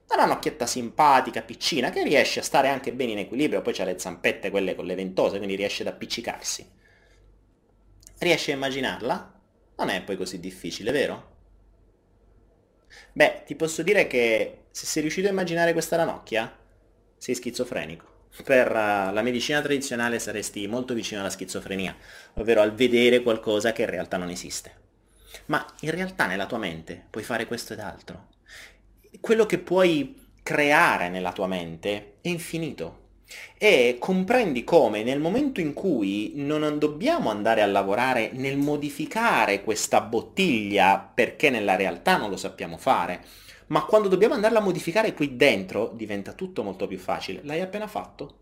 Una 0.08 0.22
ranocchietta 0.24 0.66
simpatica, 0.66 1.42
piccina, 1.42 1.90
che 1.90 2.04
riesce 2.04 2.40
a 2.40 2.44
stare 2.44 2.70
anche 2.70 2.94
bene 2.94 3.14
in 3.14 3.18
equilibrio, 3.20 3.62
poi 3.62 3.74
c'ha 3.74 3.84
le 3.84 3.98
zampette 3.98 4.50
quelle 4.50 4.76
con 4.76 4.86
le 4.86 4.96
ventose, 4.96 5.38
quindi 5.38 5.56
riesce 5.56 5.82
ad 5.82 5.88
appiccicarsi. 5.88 6.70
Riesci 8.20 8.52
a 8.52 8.56
immaginarla? 8.56 9.42
Non 9.78 9.90
è 9.90 10.02
poi 10.04 10.18
così 10.18 10.40
difficile, 10.40 10.92
vero? 10.92 11.32
Beh, 13.12 13.44
ti 13.46 13.56
posso 13.56 13.82
dire 13.82 14.08
che 14.08 14.66
se 14.72 14.86
sei 14.86 15.02
riuscito 15.02 15.28
a 15.28 15.32
immaginare 15.32 15.74
questa 15.74 15.96
ranocchia, 15.96 16.56
sei 17.18 17.36
schizofrenico. 17.36 18.12
Per 18.44 18.70
uh, 18.70 19.14
la 19.14 19.22
medicina 19.22 19.62
tradizionale 19.62 20.20
saresti 20.20 20.68
molto 20.68 20.94
vicino 20.94 21.20
alla 21.20 21.30
schizofrenia, 21.30 21.96
ovvero 22.36 22.62
al 22.62 22.74
vedere 22.74 23.22
qualcosa 23.22 23.72
che 23.72 23.84
in 23.84 23.90
realtà 23.90 24.18
non 24.18 24.30
esiste. 24.30 24.82
Ma 25.46 25.66
in 25.82 25.92
realtà 25.92 26.26
nella 26.26 26.46
tua 26.46 26.58
mente 26.58 27.06
puoi 27.10 27.24
fare 27.24 27.46
questo 27.46 27.74
ed 27.74 27.80
altro. 27.80 28.30
Quello 29.20 29.46
che 29.46 29.60
puoi 29.60 30.20
creare 30.44 31.10
nella 31.10 31.32
tua 31.32 31.48
mente 31.48 32.18
è 32.22 32.28
infinito 32.28 33.02
e 33.58 33.98
comprendi 34.00 34.64
come 34.64 35.04
nel 35.04 35.20
momento 35.20 35.62
in 35.62 35.74
cui 35.74 36.34
non 36.36 36.78
dobbiamo 36.78 37.30
andare 37.30 37.62
a 37.62 37.66
lavorare 37.66 38.32
nel 38.34 38.58
modificare 38.58 39.64
questa 39.64 40.02
bottiglia 40.02 41.00
perché 41.00 41.50
nella 41.50 41.76
realtà 41.76 42.18
non 42.18 42.30
lo 42.30 42.38
sappiamo 42.38 42.78
fare, 42.78 43.24
ma 43.68 43.86
quando 43.86 44.08
dobbiamo 44.08 44.34
andarla 44.34 44.60
a 44.60 44.64
modificare 44.64 45.14
qui 45.14 45.36
dentro 45.36 45.92
diventa 45.96 46.34
tutto 46.34 46.64
molto 46.64 46.88
più 46.88 46.98
facile. 46.98 47.42
L'hai 47.44 47.62
appena 47.62 47.88
fatto? 47.88 48.40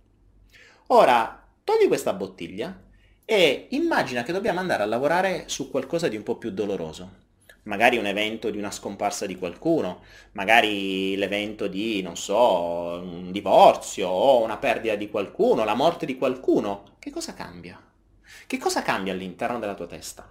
Ora, 0.88 1.48
togli 1.64 1.88
questa 1.88 2.14
bottiglia 2.14 2.82
e 3.24 3.68
immagina 3.70 4.24
che 4.24 4.34
dobbiamo 4.34 4.60
andare 4.60 4.84
a 4.84 4.88
lavorare 4.88 5.44
su 5.48 5.70
qualcosa 5.70 6.08
di 6.08 6.16
un 6.16 6.24
po' 6.24 6.38
più 6.38 6.52
doloroso 6.52 7.30
magari 7.64 7.98
un 7.98 8.06
evento 8.06 8.50
di 8.50 8.58
una 8.58 8.72
scomparsa 8.72 9.26
di 9.26 9.38
qualcuno, 9.38 10.02
magari 10.34 11.16
l'evento 11.16 11.68
di, 11.68 12.02
non 12.02 12.18
so, 12.18 13.00
un 13.04 13.32
divorzio 13.32 14.08
o 14.08 14.42
una 14.44 14.58
perdita 14.58 14.96
di 14.96 15.10
qualcuno, 15.10 15.64
la 15.64 15.76
morte 15.76 16.06
di 16.06 16.18
qualcuno, 16.18 16.96
che 17.00 17.12
cosa 17.12 17.34
cambia? 17.34 17.80
Che 18.48 18.58
cosa 18.58 18.82
cambia 18.82 19.14
all'interno 19.14 19.60
della 19.60 19.76
tua 19.76 19.88
testa? 19.88 20.28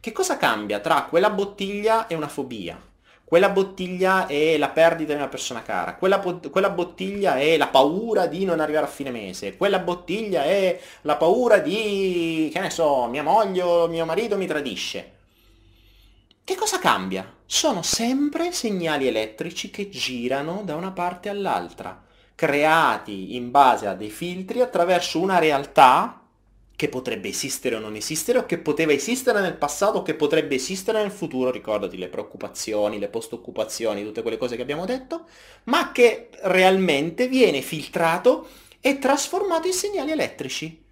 Che 0.00 0.12
cosa 0.12 0.36
cambia 0.36 0.80
tra 0.80 1.04
quella 1.04 1.30
bottiglia 1.30 2.06
e 2.06 2.14
una 2.14 2.28
fobia? 2.28 2.80
Quella 3.24 3.50
bottiglia 3.50 4.26
è 4.26 4.56
la 4.56 4.70
perdita 4.70 5.12
di 5.12 5.18
una 5.18 5.28
persona 5.28 5.60
cara, 5.62 5.96
quella, 5.96 6.18
quella, 6.18 6.70
bottiglia 6.70 7.36
è 7.36 7.58
la 7.58 7.66
paura 7.66 8.26
di 8.26 8.46
non 8.46 8.58
arrivare 8.58 8.86
a 8.86 8.88
fine 8.88 9.10
mese, 9.10 9.54
quella 9.54 9.80
bottiglia 9.80 10.44
è 10.44 10.80
la 11.02 11.16
paura 11.16 11.58
di, 11.58 12.48
che 12.50 12.58
ne 12.58 12.70
so, 12.70 13.06
mia 13.06 13.22
moglie 13.22 13.60
o 13.60 13.86
mio 13.86 14.06
marito 14.06 14.38
mi 14.38 14.46
tradisce. 14.46 15.17
Che 16.48 16.56
cosa 16.56 16.78
cambia? 16.78 17.30
Sono 17.44 17.82
sempre 17.82 18.52
segnali 18.52 19.06
elettrici 19.06 19.68
che 19.68 19.90
girano 19.90 20.62
da 20.64 20.76
una 20.76 20.92
parte 20.92 21.28
all'altra, 21.28 22.02
creati 22.34 23.36
in 23.36 23.50
base 23.50 23.86
a 23.86 23.92
dei 23.92 24.08
filtri 24.08 24.62
attraverso 24.62 25.20
una 25.20 25.38
realtà 25.38 26.26
che 26.74 26.88
potrebbe 26.88 27.28
esistere 27.28 27.74
o 27.74 27.80
non 27.80 27.96
esistere, 27.96 28.38
o 28.38 28.46
che 28.46 28.56
poteva 28.56 28.92
esistere 28.92 29.42
nel 29.42 29.56
passato, 29.56 29.98
o 29.98 30.02
che 30.02 30.14
potrebbe 30.14 30.54
esistere 30.54 31.02
nel 31.02 31.10
futuro, 31.10 31.50
ricordati 31.50 31.98
le 31.98 32.08
preoccupazioni, 32.08 32.98
le 32.98 33.08
post-occupazioni, 33.08 34.02
tutte 34.02 34.22
quelle 34.22 34.38
cose 34.38 34.56
che 34.56 34.62
abbiamo 34.62 34.86
detto, 34.86 35.26
ma 35.64 35.92
che 35.92 36.30
realmente 36.44 37.28
viene 37.28 37.60
filtrato 37.60 38.48
e 38.80 38.98
trasformato 38.98 39.66
in 39.66 39.74
segnali 39.74 40.12
elettrici 40.12 40.86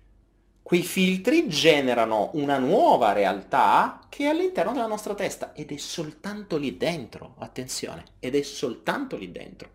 quei 0.67 0.83
filtri 0.83 1.47
generano 1.47 2.31
una 2.33 2.59
nuova 2.59 3.13
realtà 3.13 4.01
che 4.09 4.25
è 4.25 4.27
all'interno 4.27 4.73
della 4.73 4.89
nostra 4.89 5.15
testa 5.15 5.53
ed 5.55 5.71
è 5.71 5.77
soltanto 5.77 6.57
lì 6.57 6.77
dentro, 6.77 7.37
attenzione, 7.39 8.03
ed 8.19 8.35
è 8.35 8.43
soltanto 8.43 9.17
lì 9.17 9.31
dentro. 9.31 9.75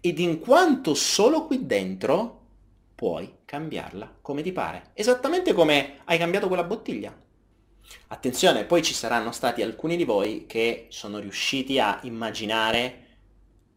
Ed 0.00 0.18
in 0.18 0.40
quanto 0.40 0.94
solo 0.94 1.46
qui 1.46 1.66
dentro 1.66 2.46
puoi 2.96 3.32
cambiarla 3.44 4.16
come 4.20 4.42
ti 4.42 4.50
pare, 4.50 4.90
esattamente 4.94 5.52
come 5.52 6.00
hai 6.02 6.18
cambiato 6.18 6.48
quella 6.48 6.64
bottiglia. 6.64 7.16
Attenzione, 8.08 8.64
poi 8.64 8.82
ci 8.82 8.92
saranno 8.92 9.30
stati 9.30 9.62
alcuni 9.62 9.94
di 9.94 10.02
voi 10.02 10.46
che 10.48 10.88
sono 10.88 11.20
riusciti 11.20 11.78
a 11.78 12.00
immaginare 12.02 13.02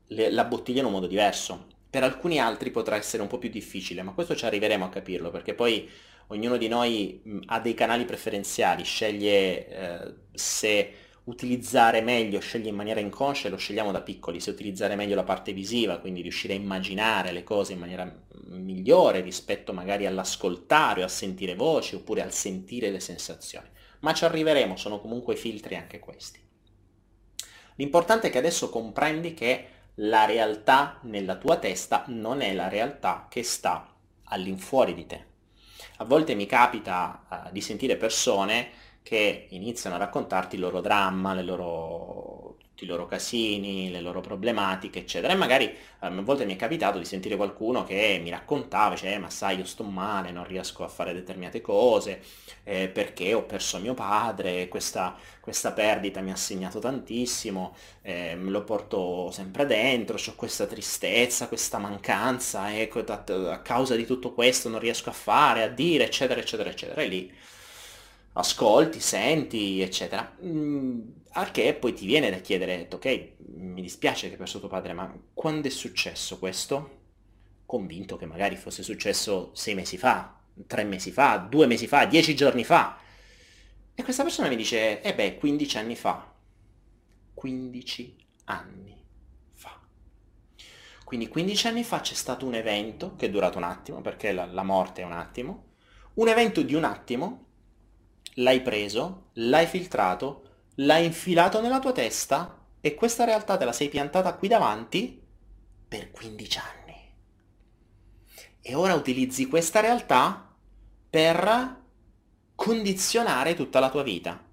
le, 0.07 0.31
la 0.31 0.45
bottiglia 0.45 0.79
in 0.79 0.87
un 0.87 0.93
modo 0.93 1.05
diverso. 1.05 1.67
Per 1.87 2.01
alcuni 2.01 2.39
altri 2.39 2.71
potrà 2.71 2.95
essere 2.95 3.21
un 3.21 3.29
po' 3.29 3.37
più 3.37 3.49
difficile, 3.49 4.01
ma 4.01 4.13
questo 4.13 4.35
ci 4.35 4.45
arriveremo 4.45 4.85
a 4.85 4.89
capirlo, 4.89 5.29
perché 5.29 5.53
poi 5.53 5.87
ognuno 6.27 6.57
di 6.57 6.67
noi 6.67 7.21
mh, 7.23 7.39
ha 7.45 7.59
dei 7.59 7.73
canali 7.73 8.05
preferenziali, 8.05 8.83
sceglie 8.83 9.67
eh, 9.67 10.13
se 10.33 10.93
utilizzare 11.25 12.01
meglio, 12.01 12.39
sceglie 12.39 12.69
in 12.69 12.75
maniera 12.75 12.99
inconscia 12.99 13.47
e 13.47 13.51
lo 13.51 13.57
scegliamo 13.57 13.91
da 13.91 14.01
piccoli, 14.01 14.39
se 14.39 14.49
utilizzare 14.49 14.95
meglio 14.95 15.15
la 15.15 15.23
parte 15.23 15.51
visiva, 15.51 15.99
quindi 15.99 16.21
riuscire 16.21 16.53
a 16.53 16.57
immaginare 16.57 17.31
le 17.31 17.43
cose 17.43 17.73
in 17.73 17.79
maniera 17.79 18.09
migliore 18.49 19.19
rispetto 19.21 19.73
magari 19.73 20.05
all'ascoltare 20.05 21.01
o 21.01 21.05
a 21.05 21.09
sentire 21.09 21.55
voci 21.55 21.95
oppure 21.95 22.21
al 22.21 22.33
sentire 22.33 22.89
le 22.91 23.01
sensazioni. 23.01 23.67
Ma 23.99 24.13
ci 24.13 24.23
arriveremo, 24.23 24.77
sono 24.77 25.01
comunque 25.01 25.35
filtri 25.35 25.75
anche 25.75 25.99
questi. 25.99 26.39
L'importante 27.75 28.27
è 28.27 28.31
che 28.31 28.37
adesso 28.37 28.69
comprendi 28.69 29.33
che 29.33 29.67
la 29.95 30.25
realtà 30.25 30.99
nella 31.03 31.35
tua 31.35 31.57
testa 31.57 32.05
non 32.07 32.41
è 32.41 32.53
la 32.53 32.69
realtà 32.69 33.27
che 33.29 33.43
sta 33.43 33.93
all'infuori 34.25 34.93
di 34.93 35.05
te. 35.05 35.26
A 35.97 36.05
volte 36.05 36.35
mi 36.35 36.45
capita 36.45 37.25
uh, 37.27 37.51
di 37.51 37.61
sentire 37.61 37.97
persone 37.97 38.69
che 39.01 39.47
iniziano 39.51 39.95
a 39.95 39.99
raccontarti 39.99 40.55
il 40.55 40.61
loro 40.61 40.81
dramma, 40.81 41.33
le 41.33 41.43
loro, 41.43 42.57
tutti 42.77 42.83
i 42.83 42.87
loro 42.87 43.07
casini, 43.07 43.89
le 43.89 44.01
loro 44.01 44.21
problematiche, 44.21 44.99
eccetera. 44.99 45.33
E 45.33 45.35
magari 45.35 45.65
um, 46.01 46.19
a 46.19 46.21
volte 46.21 46.45
mi 46.45 46.53
è 46.53 46.55
capitato 46.55 46.99
di 46.99 47.05
sentire 47.05 47.35
qualcuno 47.35 47.83
che 47.83 48.19
mi 48.21 48.29
raccontava, 48.29 48.95
cioè, 48.95 49.17
ma 49.17 49.31
sai, 49.31 49.57
io 49.57 49.65
sto 49.65 49.83
male, 49.83 50.29
non 50.29 50.45
riesco 50.45 50.83
a 50.83 50.87
fare 50.87 51.11
determinate 51.13 51.59
cose, 51.59 52.21
eh, 52.63 52.87
perché 52.87 53.33
ho 53.33 53.43
perso 53.43 53.79
mio 53.79 53.95
padre, 53.95 54.67
questa, 54.67 55.15
questa 55.39 55.71
perdita 55.71 56.21
mi 56.21 56.31
ha 56.31 56.35
segnato 56.35 56.77
tantissimo, 56.77 57.75
eh, 58.03 58.35
me 58.35 58.51
lo 58.51 58.63
porto 58.63 59.31
sempre 59.31 59.65
dentro, 59.65 60.17
ho 60.23 60.35
questa 60.35 60.67
tristezza, 60.67 61.47
questa 61.47 61.79
mancanza, 61.79 62.77
ecco, 62.79 62.99
a 62.99 63.59
causa 63.61 63.95
di 63.95 64.05
tutto 64.05 64.33
questo 64.33 64.69
non 64.69 64.79
riesco 64.79 65.09
a 65.09 65.13
fare, 65.13 65.63
a 65.63 65.67
dire, 65.67 66.05
eccetera, 66.05 66.39
eccetera, 66.39 66.69
eccetera. 66.69 67.01
E 67.01 67.07
lì 67.07 67.33
ascolti, 68.37 68.99
senti, 68.99 69.81
eccetera. 69.81 70.35
Mm, 70.43 71.01
al 71.31 71.51
che 71.51 71.73
poi 71.73 71.93
ti 71.93 72.05
viene 72.05 72.29
da 72.29 72.37
chiedere, 72.37 72.87
ok, 72.91 73.33
mi 73.55 73.81
dispiace 73.81 74.27
che 74.27 74.33
hai 74.33 74.37
perso 74.37 74.59
tuo 74.59 74.67
padre, 74.69 74.93
ma 74.93 75.11
quando 75.33 75.67
è 75.67 75.71
successo 75.71 76.39
questo? 76.39 76.95
Convinto 77.65 78.15
che 78.17 78.25
magari 78.25 78.55
fosse 78.55 78.83
successo 78.83 79.51
sei 79.53 79.75
mesi 79.75 79.97
fa, 79.97 80.39
tre 80.65 80.83
mesi 80.83 81.11
fa, 81.11 81.37
due 81.37 81.67
mesi 81.67 81.87
fa, 81.87 82.05
dieci 82.05 82.35
giorni 82.35 82.63
fa. 82.63 82.97
E 83.93 84.03
questa 84.03 84.23
persona 84.23 84.47
mi 84.47 84.55
dice, 84.55 85.01
eh 85.01 85.13
beh, 85.13 85.37
15 85.37 85.77
anni 85.77 85.95
fa. 85.95 86.33
15 87.33 88.15
anni 88.45 89.03
fa. 89.53 89.79
Quindi 91.03 91.27
15 91.27 91.67
anni 91.67 91.83
fa 91.83 91.99
c'è 92.01 92.13
stato 92.13 92.45
un 92.45 92.53
evento 92.53 93.15
che 93.15 93.27
è 93.27 93.29
durato 93.29 93.57
un 93.57 93.63
attimo, 93.63 94.01
perché 94.01 94.31
la, 94.31 94.45
la 94.45 94.63
morte 94.63 95.01
è 95.01 95.05
un 95.05 95.11
attimo, 95.11 95.65
un 96.15 96.27
evento 96.27 96.61
di 96.61 96.73
un 96.73 96.83
attimo 96.83 97.46
l'hai 98.39 98.61
preso, 98.61 99.29
l'hai 99.33 99.65
filtrato, 99.65 100.43
l'hai 100.75 101.05
infilato 101.05 101.61
nella 101.61 101.79
tua 101.79 101.91
testa 101.91 102.65
e 102.81 102.93
questa 102.93 103.23
realtà 103.23 103.57
te 103.57 103.65
la 103.65 103.71
sei 103.71 103.89
piantata 103.89 104.35
qui 104.35 104.47
davanti 104.47 105.21
per 105.87 106.11
15 106.11 106.57
anni. 106.59 106.95
E 108.61 108.75
ora 108.75 108.93
utilizzi 108.93 109.47
questa 109.47 109.79
realtà 109.79 110.53
per 111.09 111.81
condizionare 112.53 113.55
tutta 113.55 113.79
la 113.79 113.89
tua 113.89 114.03
vita. 114.03 114.43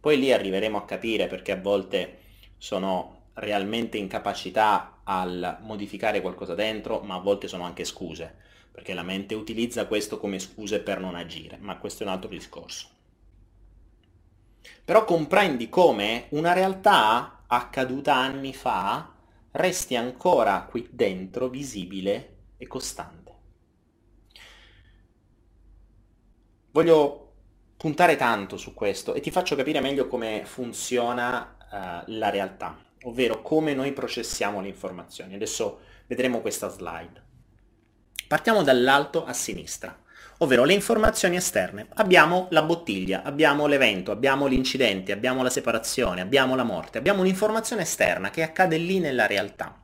Poi 0.00 0.18
lì 0.18 0.32
arriveremo 0.32 0.78
a 0.78 0.84
capire 0.84 1.26
perché 1.26 1.52
a 1.52 1.60
volte 1.60 2.18
sono 2.56 3.28
realmente 3.34 3.98
incapacità 3.98 5.00
al 5.04 5.58
modificare 5.60 6.20
qualcosa 6.20 6.54
dentro, 6.54 7.00
ma 7.00 7.16
a 7.16 7.20
volte 7.20 7.46
sono 7.46 7.64
anche 7.64 7.84
scuse, 7.84 8.34
perché 8.72 8.94
la 8.94 9.02
mente 9.02 9.34
utilizza 9.34 9.86
questo 9.86 10.18
come 10.18 10.38
scuse 10.38 10.80
per 10.80 10.98
non 10.98 11.14
agire, 11.14 11.58
ma 11.60 11.76
questo 11.76 12.02
è 12.02 12.06
un 12.06 12.12
altro 12.12 12.28
discorso. 12.28 12.91
Però 14.84 15.04
comprendi 15.04 15.68
come 15.68 16.26
una 16.30 16.52
realtà 16.52 17.44
accaduta 17.46 18.14
anni 18.14 18.54
fa 18.54 19.14
resti 19.52 19.96
ancora 19.96 20.66
qui 20.68 20.88
dentro 20.90 21.48
visibile 21.48 22.36
e 22.56 22.66
costante. 22.66 23.20
Voglio 26.70 27.32
puntare 27.76 28.16
tanto 28.16 28.56
su 28.56 28.72
questo 28.72 29.12
e 29.12 29.20
ti 29.20 29.30
faccio 29.30 29.56
capire 29.56 29.80
meglio 29.80 30.06
come 30.06 30.44
funziona 30.44 31.56
uh, 31.58 32.12
la 32.12 32.30
realtà, 32.30 32.78
ovvero 33.02 33.42
come 33.42 33.74
noi 33.74 33.92
processiamo 33.92 34.60
le 34.60 34.68
informazioni. 34.68 35.34
Adesso 35.34 35.80
vedremo 36.06 36.40
questa 36.40 36.68
slide. 36.68 37.22
Partiamo 38.26 38.62
dall'alto 38.62 39.26
a 39.26 39.32
sinistra 39.34 40.01
ovvero 40.42 40.64
le 40.64 40.74
informazioni 40.74 41.36
esterne. 41.36 41.86
Abbiamo 41.94 42.48
la 42.50 42.62
bottiglia, 42.62 43.22
abbiamo 43.22 43.66
l'evento, 43.66 44.10
abbiamo 44.10 44.46
l'incidente, 44.46 45.12
abbiamo 45.12 45.42
la 45.42 45.50
separazione, 45.50 46.20
abbiamo 46.20 46.54
la 46.56 46.64
morte, 46.64 46.98
abbiamo 46.98 47.20
un'informazione 47.20 47.82
esterna 47.82 48.30
che 48.30 48.42
accade 48.42 48.76
lì 48.76 48.98
nella 48.98 49.26
realtà. 49.26 49.76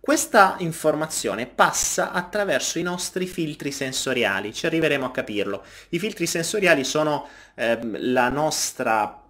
Questa 0.00 0.56
informazione 0.60 1.46
passa 1.46 2.12
attraverso 2.12 2.78
i 2.78 2.82
nostri 2.82 3.26
filtri 3.26 3.70
sensoriali, 3.70 4.54
ci 4.54 4.64
arriveremo 4.64 5.04
a 5.04 5.10
capirlo. 5.10 5.62
I 5.90 5.98
filtri 5.98 6.26
sensoriali 6.26 6.82
sono 6.82 7.28
eh, 7.54 7.78
la 7.82 8.30
nostra 8.30 9.22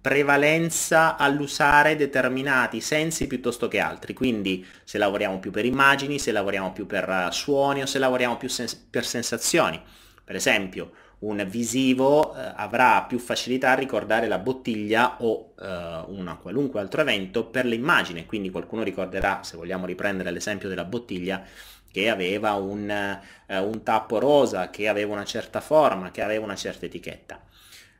prevalenza 0.00 1.16
all'usare 1.16 1.96
determinati 1.96 2.80
sensi 2.80 3.26
piuttosto 3.26 3.68
che 3.68 3.78
altri, 3.78 4.14
quindi 4.14 4.66
se 4.84 4.96
lavoriamo 4.96 5.38
più 5.38 5.50
per 5.50 5.66
immagini, 5.66 6.18
se 6.18 6.32
lavoriamo 6.32 6.72
più 6.72 6.86
per 6.86 7.06
uh, 7.08 7.30
suoni 7.30 7.82
o 7.82 7.86
se 7.86 7.98
lavoriamo 7.98 8.38
più 8.38 8.48
sens- 8.48 8.74
per 8.74 9.04
sensazioni. 9.04 9.80
Per 10.24 10.34
esempio, 10.34 10.92
un 11.20 11.44
visivo 11.46 12.30
uh, 12.30 12.36
avrà 12.54 13.02
più 13.02 13.18
facilità 13.18 13.72
a 13.72 13.74
ricordare 13.74 14.28
la 14.28 14.38
bottiglia 14.38 15.16
o 15.20 15.52
uh, 15.56 15.64
un 16.10 16.38
qualunque 16.40 16.80
altro 16.80 17.02
evento 17.02 17.44
per 17.44 17.66
l'immagine, 17.66 18.24
quindi 18.24 18.48
qualcuno 18.48 18.82
ricorderà, 18.82 19.40
se 19.42 19.58
vogliamo 19.58 19.84
riprendere 19.84 20.30
l'esempio 20.30 20.70
della 20.70 20.84
bottiglia, 20.84 21.44
che 21.90 22.08
aveva 22.08 22.52
un, 22.52 23.18
un 23.48 23.82
tappo 23.82 24.18
rosa, 24.18 24.68
che 24.68 24.88
aveva 24.88 25.14
una 25.14 25.24
certa 25.24 25.60
forma, 25.60 26.10
che 26.10 26.22
aveva 26.22 26.44
una 26.44 26.54
certa 26.54 26.84
etichetta. 26.84 27.40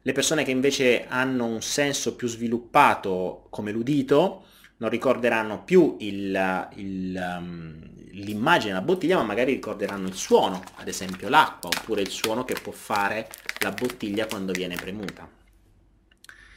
Le 0.03 0.13
persone 0.13 0.45
che 0.45 0.51
invece 0.51 1.07
hanno 1.07 1.45
un 1.45 1.61
senso 1.61 2.15
più 2.15 2.29
sviluppato 2.29 3.47
come 3.51 3.73
l'udito 3.73 4.45
non 4.79 4.91
ricorderanno 4.91 5.65
più 5.65 5.97
il, 6.01 6.69
il, 6.77 7.37
um, 7.39 7.81
l'immagine 8.13 8.73
della 8.73 8.85
bottiglia, 8.85 9.17
ma 9.17 9.25
magari 9.25 9.53
ricorderanno 9.53 10.07
il 10.07 10.15
suono, 10.15 10.63
ad 10.77 10.89
esempio 10.89 11.29
l'acqua, 11.29 11.69
oppure 11.69 12.01
il 12.01 12.11
suono 12.11 12.45
che 12.45 12.55
può 12.61 12.73
fare 12.73 13.29
la 13.61 13.73
bottiglia 13.73 14.27
quando 14.27 14.53
viene 14.53 14.77
premuta. 14.77 15.29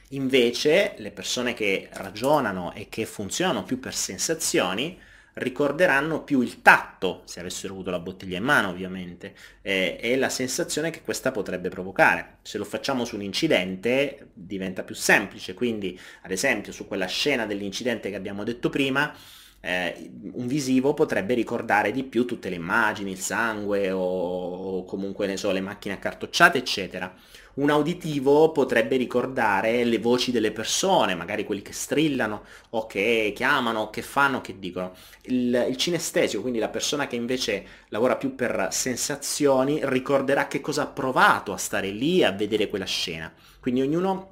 Invece 0.10 0.95
le 0.97 1.12
persone 1.12 1.54
che 1.54 1.89
ragionano 1.93 2.73
e 2.73 2.89
che 2.89 3.06
funzionano 3.06 3.63
più 3.63 3.80
per 3.80 3.95
sensazioni 3.95 4.99
ricorderanno 5.34 6.24
più 6.24 6.41
il 6.41 6.62
tatto, 6.62 7.22
se 7.26 7.39
avessero 7.39 7.74
avuto 7.74 7.89
la 7.89 8.00
bottiglia 8.00 8.38
in 8.38 8.44
mano 8.44 8.70
ovviamente, 8.70 9.34
eh, 9.62 9.98
e 10.02 10.17
la 10.17 10.30
sensazione 10.30 10.89
che 10.89 11.02
questa 11.02 11.32
potrebbe 11.32 11.70
provocare. 11.70 12.38
Se 12.41 12.58
lo 12.58 12.65
facciamo 12.65 13.06
su 13.06 13.15
un 13.15 13.22
incidente 13.24 14.30
diventa 14.34 14.84
più 14.84 14.96
semplice, 14.96 15.54
quindi 15.54 15.98
ad 16.24 16.32
esempio 16.32 16.72
su 16.72 16.88
quella 16.88 17.08
scena 17.08 17.46
dell'incidente 17.46 18.10
che 18.10 18.15
abbiamo 18.15 18.44
detto 18.44 18.70
prima, 18.70 19.13
eh, 19.62 20.12
un 20.34 20.48
visivo 20.48 20.94
potrebbe 20.94 21.36
ricordare 21.36 21.91
di 21.91 22.04
più 22.04 22.26
tutte 22.26 22.50
le 22.50 22.56
immagini, 22.56 23.12
il 23.12 23.20
sangue 23.20 23.91
o, 23.91 24.02
o 24.02 24.86
comunque 24.86 25.28
ne 25.28 25.38
so, 25.38 25.52
le 25.52 25.62
macchine 25.62 25.94
accartocciate, 25.94 26.58
eccetera 26.58 27.13
un 27.56 27.70
auditivo 27.70 28.52
potrebbe 28.52 28.96
ricordare 28.96 29.84
le 29.84 29.98
voci 29.98 30.32
delle 30.32 30.52
persone, 30.52 31.16
magari 31.16 31.44
quelli 31.44 31.62
che 31.62 31.74
strillano 31.74 32.44
o 32.72 32.86
che 32.88 33.34
chiamano, 33.36 33.90
che 33.90 34.02
fanno, 34.02 34.42
che 34.42 34.58
dicono. 34.58 34.94
Il, 35.24 35.68
il 35.70 35.78
cinestesio, 35.78 36.42
quindi 36.42 36.60
la 36.60 36.70
persona 36.70 37.08
che 37.08 37.16
invece 37.16 37.66
lavora 37.90 38.16
più 38.16 38.36
per 38.36 38.70
sensazioni, 38.72 39.80
ricorderà 39.84 40.48
che 40.48 40.62
cosa 40.62 40.84
ha 40.84 40.88
provato 40.88 41.52
a 41.54 41.58
stare 41.58 41.90
lì 41.90 42.24
a 42.24 42.32
vedere 42.32 42.70
quella 42.70 42.86
scena. 42.86 43.32
Quindi 43.60 43.82
ognuno, 43.82 44.30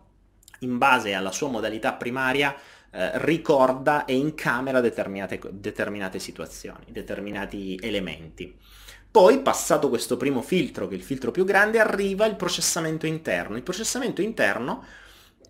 in 0.60 0.78
base 0.78 1.14
alla 1.14 1.32
sua 1.32 1.50
modalità 1.50 1.94
primaria, 1.94 2.56
eh, 2.92 3.12
ricorda 3.24 4.06
e 4.06 4.16
incamera 4.16 4.82
determinate, 4.82 5.40
determinate 5.52 6.20
situazioni, 6.20 6.86
determinati 6.90 7.78
elementi. 7.82 8.58
Poi, 9.12 9.42
passato 9.42 9.90
questo 9.90 10.18
primo 10.18 10.42
filtro, 10.42 10.88
che 10.88 10.94
è 10.94 10.98
il 10.98 11.04
filtro 11.04 11.32
più 11.32 11.44
grande, 11.44 11.80
arriva 11.80 12.26
il 12.28 12.36
processamento 12.36 13.08
interno. 13.08 13.56
Il 13.56 13.64
processamento 13.64 14.22
interno 14.22 14.84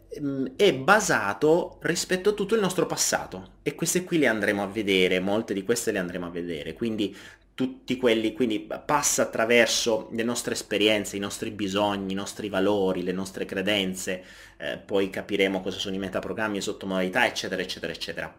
ehm, 0.10 0.54
è 0.56 0.74
basato 0.74 1.78
rispetto 1.82 2.30
a 2.30 2.34
tutto 2.34 2.56
il 2.56 2.62
nostro 2.62 2.86
passato 2.86 3.58
e 3.62 3.76
queste 3.76 4.04
qui 4.06 4.18
le 4.18 4.28
andremo 4.28 4.64
a 4.64 4.68
vedere, 4.68 5.20
molte 5.20 5.54
di 5.54 5.64
queste 5.64 5.92
le 5.92 6.00
andremo 6.00 6.28
a 6.28 6.30
vedere, 6.30 6.74
quindi 6.74 7.16
tutti 7.54 7.98
quelli, 7.98 8.32
quindi 8.34 8.62
passa 8.86 9.24
attraverso 9.24 10.08
le 10.14 10.24
nostre 10.24 10.54
esperienze, 10.54 11.18
i 11.18 11.20
nostri 11.20 11.52
bisogni, 11.52 12.14
i 12.14 12.16
nostri 12.16 12.48
valori, 12.48 13.04
le 13.04 13.12
nostre 13.12 13.44
credenze, 13.44 14.24
eh, 14.58 14.78
poi 14.78 15.10
capiremo 15.10 15.60
cosa 15.62 15.78
sono 15.78 15.96
i 15.96 16.00
metaprogrammi, 16.00 16.62
sottomodalità, 16.62 17.26
eccetera, 17.26 17.62
eccetera, 17.62 17.92
eccetera. 17.92 18.34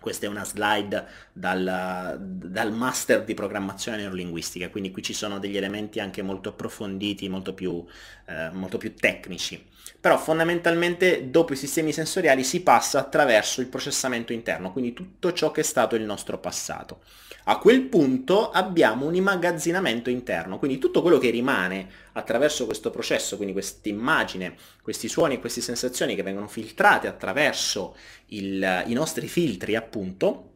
Questa 0.00 0.26
è 0.26 0.28
una 0.28 0.44
slide 0.44 1.04
dal, 1.32 2.16
dal, 2.20 2.72
master 2.72 3.24
di 3.24 3.34
programmazione 3.34 3.98
neurolinguistica, 3.98 4.68
quindi 4.68 4.90
qui 4.90 5.02
ci 5.02 5.12
sono 5.12 5.38
degli 5.38 5.56
elementi 5.56 6.00
anche 6.00 6.22
molto 6.22 6.50
approfonditi, 6.50 7.28
molto 7.28 7.54
più, 7.54 7.84
eh, 8.26 8.50
molto 8.52 8.78
più 8.78 8.94
tecnici. 8.94 9.64
Però 10.00 10.18
fondamentalmente 10.18 11.30
dopo 11.30 11.54
i 11.54 11.56
sistemi 11.56 11.92
sensoriali 11.92 12.44
si 12.44 12.62
passa 12.62 13.00
attraverso 13.00 13.60
il 13.60 13.66
processamento 13.66 14.32
interno, 14.32 14.70
quindi 14.70 14.92
tutto 14.92 15.32
ciò 15.32 15.50
che 15.50 15.62
è 15.62 15.64
stato 15.64 15.96
il 15.96 16.02
nostro 16.02 16.38
passato. 16.38 17.00
A 17.48 17.58
quel 17.58 17.82
punto 17.82 18.50
abbiamo 18.50 19.06
un 19.06 19.14
immagazzinamento 19.14 20.10
interno, 20.10 20.58
quindi 20.58 20.78
tutto 20.78 21.00
quello 21.00 21.18
che 21.18 21.30
rimane 21.30 21.88
attraverso 22.14 22.66
questo 22.66 22.90
processo, 22.90 23.36
quindi 23.36 23.52
questa 23.52 23.88
immagine, 23.88 24.56
questi 24.82 25.06
suoni 25.06 25.34
e 25.34 25.38
queste 25.38 25.60
sensazioni 25.60 26.16
che 26.16 26.24
vengono 26.24 26.48
filtrate 26.48 27.06
attraverso 27.06 27.94
il, 28.26 28.84
i 28.86 28.92
nostri 28.94 29.28
filtri, 29.28 29.76
appunto, 29.76 30.54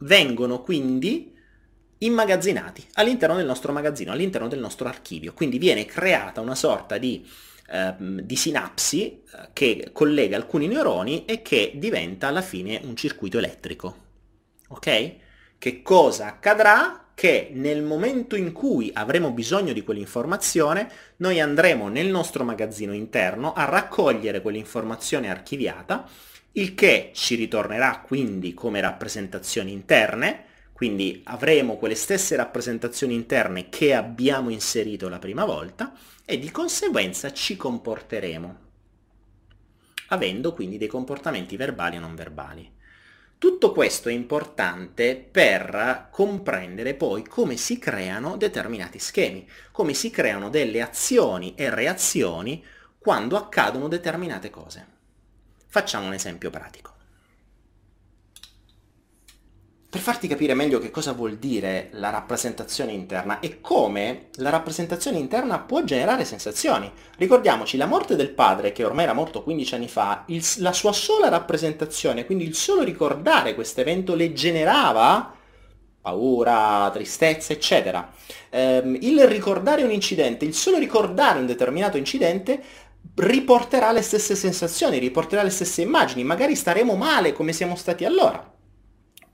vengono 0.00 0.62
quindi 0.62 1.34
immagazzinati 1.98 2.86
all'interno 2.92 3.34
del 3.34 3.46
nostro 3.46 3.72
magazzino, 3.72 4.12
all'interno 4.12 4.46
del 4.46 4.60
nostro 4.60 4.86
archivio. 4.86 5.32
Quindi 5.32 5.58
viene 5.58 5.84
creata 5.84 6.40
una 6.40 6.54
sorta 6.54 6.96
di, 6.96 7.28
eh, 7.72 7.94
di 7.98 8.36
sinapsi 8.36 9.20
eh, 9.20 9.48
che 9.52 9.90
collega 9.92 10.36
alcuni 10.36 10.68
neuroni 10.68 11.24
e 11.24 11.42
che 11.42 11.72
diventa 11.74 12.28
alla 12.28 12.42
fine 12.42 12.80
un 12.84 12.94
circuito 12.94 13.38
elettrico. 13.38 14.02
Ok? 14.68 15.22
Che 15.58 15.82
cosa 15.82 16.26
accadrà? 16.26 17.10
Che 17.14 17.50
nel 17.52 17.82
momento 17.82 18.34
in 18.34 18.52
cui 18.52 18.90
avremo 18.92 19.30
bisogno 19.30 19.72
di 19.72 19.84
quell'informazione, 19.84 20.90
noi 21.18 21.40
andremo 21.40 21.88
nel 21.88 22.08
nostro 22.08 22.42
magazzino 22.42 22.92
interno 22.92 23.52
a 23.52 23.64
raccogliere 23.64 24.42
quell'informazione 24.42 25.30
archiviata, 25.30 26.08
il 26.52 26.74
che 26.74 27.10
ci 27.14 27.34
ritornerà 27.36 28.00
quindi 28.00 28.52
come 28.52 28.80
rappresentazioni 28.80 29.72
interne, 29.72 30.44
quindi 30.72 31.22
avremo 31.24 31.76
quelle 31.76 31.94
stesse 31.94 32.34
rappresentazioni 32.34 33.14
interne 33.14 33.68
che 33.68 33.94
abbiamo 33.94 34.50
inserito 34.50 35.08
la 35.08 35.20
prima 35.20 35.44
volta 35.44 35.92
e 36.24 36.38
di 36.38 36.50
conseguenza 36.50 37.32
ci 37.32 37.56
comporteremo, 37.56 38.58
avendo 40.08 40.52
quindi 40.52 40.78
dei 40.78 40.88
comportamenti 40.88 41.56
verbali 41.56 41.96
o 41.96 42.00
non 42.00 42.16
verbali. 42.16 42.73
Tutto 43.44 43.72
questo 43.72 44.08
è 44.08 44.12
importante 44.12 45.16
per 45.16 46.08
comprendere 46.10 46.94
poi 46.94 47.22
come 47.26 47.58
si 47.58 47.78
creano 47.78 48.38
determinati 48.38 48.98
schemi, 48.98 49.46
come 49.70 49.92
si 49.92 50.08
creano 50.08 50.48
delle 50.48 50.80
azioni 50.80 51.54
e 51.54 51.68
reazioni 51.68 52.64
quando 52.96 53.36
accadono 53.36 53.86
determinate 53.86 54.48
cose. 54.48 54.86
Facciamo 55.66 56.06
un 56.06 56.14
esempio 56.14 56.48
pratico. 56.48 56.94
Per 59.94 60.02
farti 60.02 60.26
capire 60.26 60.54
meglio 60.54 60.80
che 60.80 60.90
cosa 60.90 61.12
vuol 61.12 61.36
dire 61.36 61.86
la 61.92 62.10
rappresentazione 62.10 62.90
interna 62.90 63.38
e 63.38 63.60
come 63.60 64.26
la 64.38 64.50
rappresentazione 64.50 65.18
interna 65.18 65.60
può 65.60 65.84
generare 65.84 66.24
sensazioni. 66.24 66.90
Ricordiamoci, 67.16 67.76
la 67.76 67.86
morte 67.86 68.16
del 68.16 68.30
padre, 68.30 68.72
che 68.72 68.82
ormai 68.82 69.04
era 69.04 69.12
morto 69.12 69.44
15 69.44 69.74
anni 69.76 69.86
fa, 69.86 70.24
il, 70.26 70.44
la 70.56 70.72
sua 70.72 70.90
sola 70.90 71.28
rappresentazione, 71.28 72.26
quindi 72.26 72.42
il 72.42 72.56
solo 72.56 72.82
ricordare 72.82 73.54
questo 73.54 73.82
evento 73.82 74.16
le 74.16 74.32
generava 74.32 75.32
paura, 76.00 76.90
tristezza, 76.92 77.52
eccetera. 77.52 78.10
Ehm, 78.50 78.98
il 79.00 79.24
ricordare 79.28 79.84
un 79.84 79.92
incidente, 79.92 80.44
il 80.44 80.54
solo 80.54 80.78
ricordare 80.78 81.38
un 81.38 81.46
determinato 81.46 81.96
incidente 81.98 82.60
riporterà 83.14 83.92
le 83.92 84.02
stesse 84.02 84.34
sensazioni, 84.34 84.98
riporterà 84.98 85.44
le 85.44 85.50
stesse 85.50 85.82
immagini, 85.82 86.24
magari 86.24 86.56
staremo 86.56 86.96
male 86.96 87.32
come 87.32 87.52
siamo 87.52 87.76
stati 87.76 88.04
allora 88.04 88.53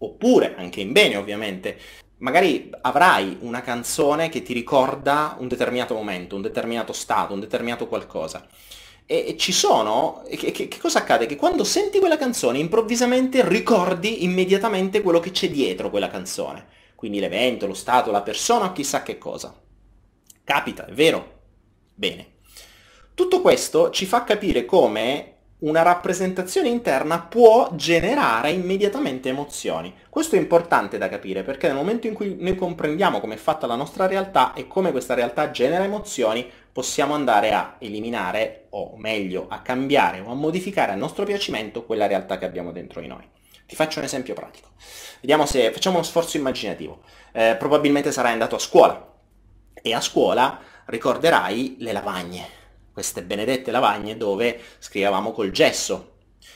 oppure 0.03 0.55
anche 0.57 0.81
in 0.81 0.93
bene 0.93 1.17
ovviamente, 1.17 1.79
magari 2.19 2.71
avrai 2.83 3.39
una 3.41 3.63
canzone 3.63 4.29
che 4.29 4.43
ti 4.43 4.53
ricorda 4.53 5.37
un 5.39 5.49
determinato 5.49 5.95
momento, 5.95 6.37
un 6.37 6.43
determinato 6.43 6.93
stato, 6.93 7.35
un 7.35 7.41
determinato 7.41 7.87
qualcosa. 7.87 8.47
E, 9.07 9.37
ci 9.37 9.53
sono, 9.53 10.23
che, 10.29 10.51
che, 10.53 10.69
che, 10.69 10.79
cosa 10.79 11.01
accade? 11.01 11.27
Che 11.27 11.37
quando 11.37 11.65
senti 11.65 11.99
quella 11.99 12.17
canzone 12.17 12.59
improvvisamente 12.59 13.47
ricordi 13.47 14.25
immediatamente 14.25 15.03
quello 15.03 15.21
che 15.21 15.33
c'è 15.33 15.51
dietro 15.51 15.91
quella 15.91 16.09
canzone, 16.09 16.67
quindi 16.95 17.19
l'evento, 17.19 17.67
lo 17.67 17.75
stato, 17.75 18.11
la 18.11 18.23
persona 18.23 18.73
chissà 18.73 19.03
che 19.03 19.19
cosa. 19.19 19.55
Capita, 20.45 20.87
è 20.87 20.93
vero? 20.93 21.39
Bene. 21.95 22.39
Tutto 23.15 23.41
questo 23.41 23.91
ci 23.91 24.07
fa 24.07 24.25
capire 24.25 24.65
come 24.65 25.30
una 25.61 25.83
rappresentazione 25.83 26.69
interna 26.69 27.21
può 27.21 27.71
generare 27.75 28.51
immediatamente 28.51 29.29
emozioni. 29.29 29.95
Questo 30.09 30.37
è 30.37 30.39
importante 30.39 30.97
da 30.97 31.09
capire 31.09 31.43
perché 31.43 31.67
nel 31.67 31.77
momento 31.77 32.07
in 32.07 32.15
cui 32.15 32.37
noi 32.39 32.55
comprendiamo 32.55 33.21
come 33.21 33.35
è 33.35 33.39
fatta 33.39 33.67
la 33.67 33.75
nostra 33.75 34.07
realtà 34.07 34.55
e 34.55 34.67
come 34.67 34.91
questa 34.91 35.15
realtà 35.15 35.51
genera 35.51 35.85
emozioni, 35.85 36.49
possiamo 36.73 37.15
andare 37.15 37.53
a 37.53 37.77
eliminare 37.79 38.67
o 38.71 38.95
meglio 38.97 39.47
a 39.49 39.61
cambiare 39.61 40.21
o 40.21 40.31
a 40.31 40.35
modificare 40.35 40.93
a 40.93 40.97
nostro 40.97 41.25
piacimento 41.25 41.85
quella 41.85 42.07
realtà 42.07 42.39
che 42.39 42.47
abbiamo 42.47 42.73
dentro 42.73 43.01
di 43.01 43.07
noi. 43.07 43.29
Ti 43.67 43.77
faccio 43.77 43.99
un 43.99 44.07
esempio 44.07 44.35
pratico. 44.35 44.69
Vediamo 45.21 45.45
se 45.47 45.71
facciamo 45.73 45.97
uno 45.97 46.05
sforzo 46.05 46.39
immaginativo. 46.39 47.03
Eh, 47.33 47.57
probabilmente 47.59 48.13
sarai 48.13 48.33
andato 48.33 48.57
a 48.57 48.59
scuola 48.59 49.13
e 49.75 49.95
a 49.95 50.01
scuola 50.01 50.59
ricorderai 50.87 51.77
le 51.79 51.93
lavagne 51.93 52.59
queste 52.93 53.23
benedette 53.23 53.71
lavagne 53.71 54.17
dove 54.17 54.59
scrivevamo 54.79 55.33
col 55.33 55.51
gesso. 55.51 56.09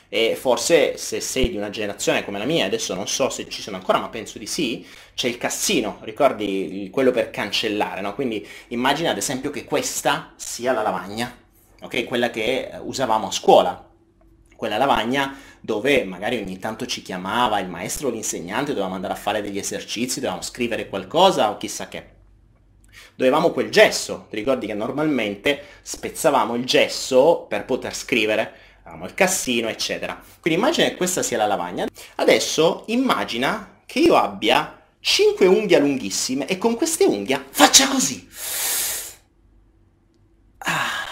E 0.08 0.36
forse 0.36 0.96
se 0.96 1.20
sei 1.20 1.50
di 1.50 1.56
una 1.56 1.70
generazione 1.70 2.24
come 2.24 2.38
la 2.38 2.44
mia, 2.44 2.66
adesso 2.66 2.94
non 2.94 3.08
so 3.08 3.30
se 3.30 3.48
ci 3.48 3.60
sono 3.60 3.76
ancora, 3.76 3.98
ma 3.98 4.08
penso 4.08 4.38
di 4.38 4.46
sì, 4.46 4.86
c'è 5.14 5.26
il 5.26 5.38
cassino, 5.38 5.98
ricordi 6.02 6.88
quello 6.92 7.10
per 7.10 7.30
cancellare, 7.30 8.00
no? 8.00 8.14
Quindi 8.14 8.46
immagina 8.68 9.10
ad 9.10 9.16
esempio 9.16 9.50
che 9.50 9.64
questa 9.64 10.32
sia 10.36 10.72
la 10.72 10.82
lavagna, 10.82 11.36
ok? 11.80 12.04
Quella 12.04 12.30
che 12.30 12.70
usavamo 12.80 13.26
a 13.26 13.32
scuola, 13.32 13.90
quella 14.54 14.76
lavagna 14.76 15.36
dove 15.60 16.04
magari 16.04 16.36
ogni 16.36 16.58
tanto 16.58 16.86
ci 16.86 17.02
chiamava 17.02 17.58
il 17.58 17.68
maestro 17.68 18.06
o 18.06 18.10
l'insegnante, 18.12 18.70
dovevamo 18.70 18.94
andare 18.94 19.14
a 19.14 19.16
fare 19.16 19.42
degli 19.42 19.58
esercizi, 19.58 20.20
dovevamo 20.20 20.42
scrivere 20.42 20.88
qualcosa 20.88 21.50
o 21.50 21.56
chissà 21.56 21.88
che 21.88 22.13
dovevamo 23.14 23.50
quel 23.50 23.70
gesso. 23.70 24.26
Ti 24.30 24.36
ricordi 24.36 24.66
che 24.66 24.74
normalmente 24.74 25.62
spezzavamo 25.82 26.54
il 26.54 26.64
gesso 26.64 27.46
per 27.48 27.64
poter 27.64 27.94
scrivere, 27.94 28.52
avevamo 28.82 29.06
il 29.06 29.14
cassino, 29.14 29.68
eccetera. 29.68 30.20
Quindi 30.40 30.58
immagina 30.60 30.88
che 30.88 30.96
questa 30.96 31.22
sia 31.22 31.38
la 31.38 31.46
lavagna. 31.46 31.86
Adesso 32.16 32.84
immagina 32.88 33.80
che 33.86 33.98
io 34.00 34.16
abbia 34.16 34.80
5 35.00 35.46
unghie 35.46 35.78
lunghissime 35.78 36.46
e 36.46 36.56
con 36.56 36.76
queste 36.76 37.04
unghie 37.04 37.44
faccia 37.50 37.88
così. 37.88 38.28
Ah. 40.58 41.02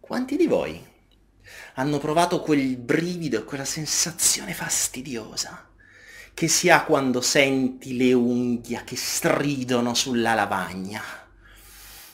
Quanti 0.00 0.36
di 0.36 0.46
voi 0.46 0.84
hanno 1.74 1.98
provato 1.98 2.40
quel 2.40 2.76
brivido 2.76 3.38
e 3.38 3.44
quella 3.44 3.64
sensazione 3.64 4.52
fastidiosa? 4.52 5.69
Che 6.34 6.48
si 6.48 6.70
ha 6.70 6.84
quando 6.84 7.20
senti 7.20 7.96
le 7.96 8.12
unghie 8.12 8.82
che 8.84 8.96
stridono 8.96 9.94
sulla 9.94 10.34
lavagna. 10.34 11.02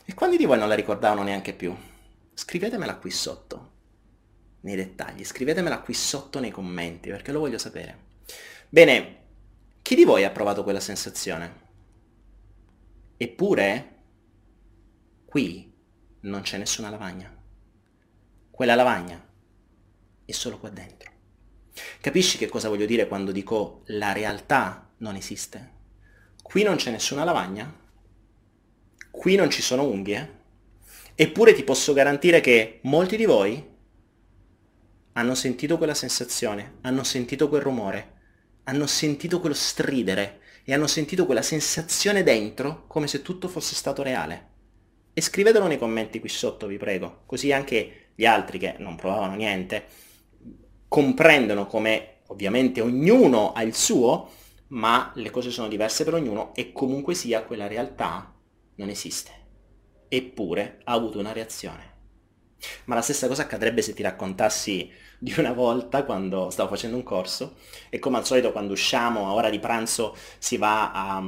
E 0.05 0.15
quanti 0.15 0.37
di 0.37 0.45
voi 0.45 0.59
non 0.59 0.69
la 0.69 0.75
ricordavano 0.75 1.23
neanche 1.23 1.53
più? 1.53 1.75
Scrivetemela 2.35 2.97
qui 2.97 3.11
sotto, 3.11 3.73
nei 4.61 4.77
dettagli, 4.77 5.25
scrivetemela 5.25 5.81
qui 5.81 5.95
sotto 5.95 6.39
nei 6.39 6.51
commenti, 6.51 7.09
perché 7.09 7.33
lo 7.33 7.41
voglio 7.41 7.59
sapere. 7.59 8.05
Bene, 8.69 9.25
chi 9.83 9.95
di 9.95 10.05
voi 10.05 10.25
ha 10.25 10.31
provato 10.31 10.63
quella 10.65 10.81
sensazione? 10.81 11.65
Eppure, 13.17 13.95
qui 15.25 15.73
non 16.21 16.43
c'è 16.43 16.59
nessuna 16.59 16.91
lavagna. 16.91 17.35
Quella 18.51 18.75
lavagna 18.75 19.25
è 20.25 20.33
solo 20.33 20.59
qua 20.59 20.71
dentro. 20.71 21.16
Capisci 22.01 22.39
che 22.39 22.49
cosa 22.49 22.69
voglio 22.69 22.87
dire 22.87 23.07
quando 23.07 23.33
dico 23.33 23.83
la 23.87 24.13
realtà 24.13 24.91
non 24.99 25.15
esiste? 25.15 25.75
Qui 26.43 26.63
non 26.63 26.77
c'è 26.77 26.91
nessuna 26.91 27.25
lavagna, 27.25 27.73
qui 29.11 29.35
non 29.35 29.51
ci 29.51 29.61
sono 29.61 29.85
unghie, 29.85 30.35
eppure 31.15 31.53
ti 31.53 31.65
posso 31.65 31.93
garantire 31.93 32.41
che 32.41 32.81
molti 32.83 33.17
di 33.17 33.25
voi 33.25 33.75
hanno 35.13 35.35
sentito 35.35 35.77
quella 35.77 35.95
sensazione, 35.95 36.77
hanno 36.83 37.03
sentito 37.03 37.49
quel 37.49 37.63
rumore, 37.63 38.13
hanno 38.65 38.87
sentito 38.87 39.41
quello 39.41 39.55
stridere 39.55 40.41
e 40.65 40.73
hanno 40.73 40.87
sentito 40.87 41.27
quella 41.27 41.43
sensazione 41.43 42.23
dentro 42.23 42.85
come 42.87 43.07
se 43.07 43.23
tutto 43.23 43.49
fosse 43.49 43.75
stato 43.75 44.03
reale. 44.03 44.55
E 45.13 45.21
scrivetelo 45.21 45.67
nei 45.67 45.79
commenti 45.79 46.21
qui 46.21 46.29
sotto, 46.29 46.67
vi 46.67 46.77
prego, 46.77 47.23
così 47.27 47.53
anche 47.53 48.11
gli 48.15 48.25
altri 48.27 48.59
che 48.59 48.77
non 48.79 48.97
provavano 48.97 49.35
niente 49.35 50.05
comprendono 50.97 51.67
come 51.67 52.21
ovviamente 52.29 52.81
ognuno 52.81 53.53
ha 53.53 53.63
il 53.63 53.75
suo, 53.75 54.31
ma 54.69 55.13
le 55.17 55.29
cose 55.29 55.51
sono 55.51 55.69
diverse 55.69 56.05
per 56.05 56.15
ognuno 56.15 56.55
e 56.55 56.73
comunque 56.73 57.13
sia 57.13 57.45
quella 57.45 57.67
realtà 57.67 58.35
non 58.77 58.89
esiste. 58.89 59.31
Eppure 60.09 60.81
ha 60.85 60.95
avuto 60.95 61.19
una 61.19 61.35
reazione. 61.35 61.97
Ma 62.87 62.95
la 62.95 63.03
stessa 63.03 63.29
cosa 63.29 63.43
accadrebbe 63.43 63.83
se 63.83 63.93
ti 63.93 64.03
raccontassi 64.03 64.91
di 65.19 65.35
una 65.39 65.53
volta 65.53 66.05
quando 66.05 66.51
stavo 66.51 66.69
facendo 66.69 66.97
un 66.97 67.03
corso 67.03 67.57
e 67.89 67.99
come 67.99 68.19
al 68.19 68.27
solito 68.27 68.53
quando 68.53 68.73
usciamo 68.73 69.27
a 69.27 69.33
ora 69.33 69.49
di 69.49 69.59
pranzo 69.59 70.15
si 70.39 70.57
va 70.57 70.93
a, 70.93 71.17
a 71.17 71.21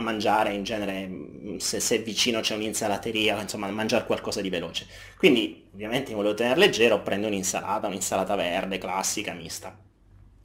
mangiare, 0.00 0.52
in 0.54 0.62
genere 0.62 1.58
se, 1.58 1.80
se 1.80 1.98
vicino 1.98 2.40
c'è 2.40 2.54
un'insalateria, 2.54 3.40
insomma 3.40 3.66
a 3.66 3.70
mangiare 3.70 4.06
qualcosa 4.06 4.40
di 4.40 4.48
veloce. 4.48 4.86
Quindi 5.16 5.68
ovviamente 5.72 6.14
volevo 6.14 6.34
tenere 6.34 6.58
leggero, 6.58 7.02
prendo 7.02 7.26
un'insalata, 7.26 7.86
un'insalata 7.86 8.34
verde, 8.34 8.78
classica, 8.78 9.32
mista. 9.32 9.76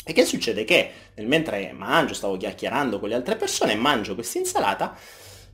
E 0.06 0.12
che 0.12 0.26
succede? 0.26 0.65
Che 0.65 0.91
nel 1.15 1.28
mentre 1.28 1.72
mangio, 1.72 2.13
stavo 2.13 2.36
chiacchierando 2.36 3.00
con 3.00 3.08
le 3.08 3.15
altre 3.15 3.38
persone, 3.38 3.76
mangio 3.76 4.15
questa 4.15 4.39
insalata 4.39 4.98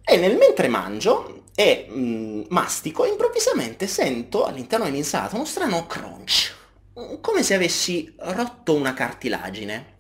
e 0.04 0.18
nel 0.18 0.38
mentre 0.38 0.68
mangio 0.68 1.44
e 1.54 1.86
mh, 1.88 2.46
mastico, 2.50 3.06
improvvisamente 3.06 3.86
sento 3.86 4.46
all'interno 4.46 4.86
dell'insalata 4.86 5.36
uno 5.36 5.46
strano 5.46 5.86
crunch 5.86 6.58
come 7.22 7.44
se 7.44 7.54
avessi 7.54 8.14
rotto 8.18 8.74
una 8.74 8.94
cartilagine. 8.94 9.98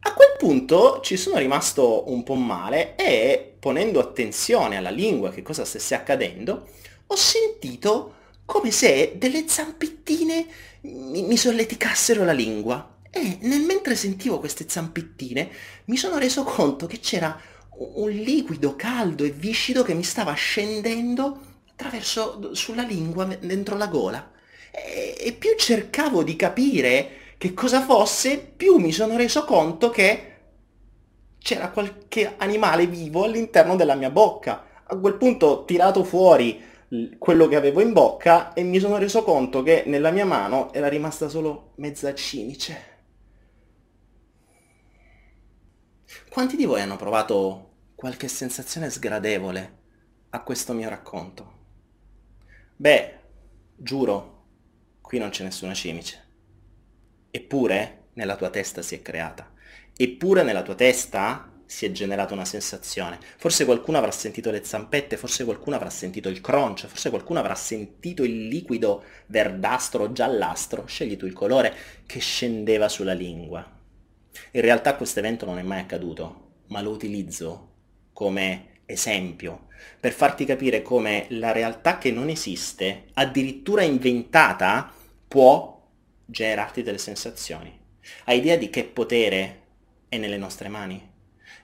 A 0.00 0.12
quel 0.12 0.36
punto 0.38 1.00
ci 1.02 1.16
sono 1.16 1.38
rimasto 1.38 2.10
un 2.10 2.22
po' 2.22 2.34
male 2.34 2.94
e, 2.96 3.56
ponendo 3.58 4.00
attenzione 4.00 4.76
alla 4.76 4.90
lingua, 4.90 5.30
che 5.30 5.42
cosa 5.42 5.64
stesse 5.64 5.94
accadendo, 5.94 6.68
ho 7.06 7.16
sentito 7.16 8.14
come 8.44 8.70
se 8.70 9.14
delle 9.16 9.48
zampettine 9.48 10.46
mi, 10.82 11.22
mi 11.22 11.36
solleticassero 11.36 12.24
la 12.24 12.32
lingua. 12.32 12.96
E 13.10 13.38
nel 13.42 13.62
mentre 13.62 13.96
sentivo 13.96 14.38
queste 14.38 14.66
zampettine 14.68 15.50
mi 15.86 15.96
sono 15.96 16.18
reso 16.18 16.44
conto 16.44 16.86
che 16.86 17.00
c'era 17.00 17.40
un 17.70 18.10
liquido 18.10 18.76
caldo 18.76 19.24
e 19.24 19.30
viscido 19.30 19.82
che 19.82 19.94
mi 19.94 20.02
stava 20.02 20.32
scendendo 20.34 21.40
attraverso 21.70 22.54
sulla 22.54 22.82
lingua 22.82 23.24
dentro 23.24 23.76
la 23.76 23.86
gola 23.86 24.36
e, 24.70 25.16
e 25.18 25.32
più 25.32 25.56
cercavo 25.56 26.22
di 26.22 26.36
capire 26.36 27.10
che 27.38 27.54
cosa 27.54 27.82
fosse, 27.82 28.38
più 28.38 28.76
mi 28.76 28.92
sono 28.92 29.16
reso 29.16 29.44
conto 29.44 29.90
che 29.90 30.32
c'era 31.38 31.70
qualche 31.70 32.34
animale 32.36 32.86
vivo 32.86 33.24
all'interno 33.24 33.76
della 33.76 33.94
mia 33.94 34.10
bocca. 34.10 34.64
A 34.84 34.96
quel 34.96 35.14
punto 35.14 35.46
ho 35.46 35.64
tirato 35.64 36.02
fuori 36.04 36.60
quello 37.18 37.48
che 37.48 37.56
avevo 37.56 37.80
in 37.80 37.92
bocca 37.92 38.54
e 38.54 38.62
mi 38.62 38.78
sono 38.78 38.96
reso 38.96 39.22
conto 39.22 39.62
che 39.62 39.84
nella 39.86 40.10
mia 40.10 40.24
mano 40.24 40.72
era 40.72 40.88
rimasta 40.88 41.28
solo 41.28 41.72
mezza 41.76 42.14
cimice. 42.14 42.96
Quanti 46.30 46.56
di 46.56 46.64
voi 46.64 46.80
hanno 46.80 46.96
provato 46.96 47.66
qualche 47.94 48.28
sensazione 48.28 48.90
sgradevole 48.90 49.76
a 50.30 50.42
questo 50.42 50.72
mio 50.72 50.88
racconto? 50.88 51.56
Beh, 52.76 53.18
giuro, 53.76 54.37
qui 55.08 55.16
non 55.16 55.30
c'è 55.30 55.42
nessuna 55.42 55.72
cimice. 55.72 56.22
Eppure 57.30 58.08
nella 58.12 58.36
tua 58.36 58.50
testa 58.50 58.82
si 58.82 58.94
è 58.94 59.00
creata. 59.00 59.50
Eppure 59.96 60.42
nella 60.42 60.60
tua 60.60 60.74
testa 60.74 61.50
si 61.64 61.86
è 61.86 61.92
generata 61.92 62.34
una 62.34 62.44
sensazione. 62.44 63.18
Forse 63.38 63.64
qualcuno 63.64 63.96
avrà 63.96 64.10
sentito 64.10 64.50
le 64.50 64.62
zampette, 64.62 65.16
forse 65.16 65.46
qualcuno 65.46 65.76
avrà 65.76 65.88
sentito 65.88 66.28
il 66.28 66.42
crunch, 66.42 66.88
forse 66.88 67.08
qualcuno 67.08 67.38
avrà 67.38 67.54
sentito 67.54 68.22
il 68.22 68.48
liquido 68.48 69.02
verdastro 69.28 70.04
o 70.04 70.12
giallastro, 70.12 70.84
scegli 70.84 71.16
tu 71.16 71.24
il 71.24 71.32
colore, 71.32 71.74
che 72.04 72.18
scendeva 72.18 72.90
sulla 72.90 73.14
lingua. 73.14 73.66
In 74.50 74.60
realtà 74.60 74.94
questo 74.96 75.20
evento 75.20 75.46
non 75.46 75.58
è 75.58 75.62
mai 75.62 75.80
accaduto, 75.80 76.64
ma 76.66 76.82
lo 76.82 76.90
utilizzo 76.90 77.76
come 78.12 78.82
esempio 78.84 79.68
per 80.00 80.12
farti 80.12 80.44
capire 80.44 80.82
come 80.82 81.26
la 81.30 81.52
realtà 81.52 81.98
che 81.98 82.10
non 82.10 82.28
esiste, 82.28 83.06
addirittura 83.14 83.82
inventata, 83.82 84.92
può 85.28 85.86
generarti 86.24 86.82
delle 86.82 86.98
sensazioni. 86.98 87.78
Hai 88.24 88.38
idea 88.38 88.56
di 88.56 88.70
che 88.70 88.84
potere 88.84 89.66
è 90.08 90.16
nelle 90.16 90.38
nostre 90.38 90.68
mani? 90.68 91.16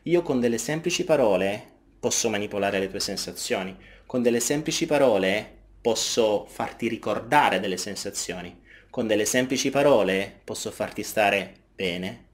Io 0.03 0.22
con 0.22 0.38
delle 0.38 0.59
semplici 0.59 1.05
parole 1.05 1.72
posso 1.98 2.29
manipolare 2.29 2.79
le 2.79 2.90
tue 2.90 3.00
sensazioni, 3.00 3.74
con 4.07 4.22
delle 4.22 4.40
semplici 4.40 4.85
parole 4.85 5.62
posso 5.81 6.44
farti 6.46 6.88
ricordare 6.88 7.61
delle 7.61 7.79
sensazioni, 7.79 8.61
con 8.90 9.07
delle 9.07 9.24
semplici 9.24 9.70
parole 9.70 10.40
posso 10.44 10.70
farti 10.70 11.03
stare 11.03 11.62
bene 11.74 12.29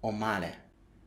o 0.00 0.10
male. 0.10 0.62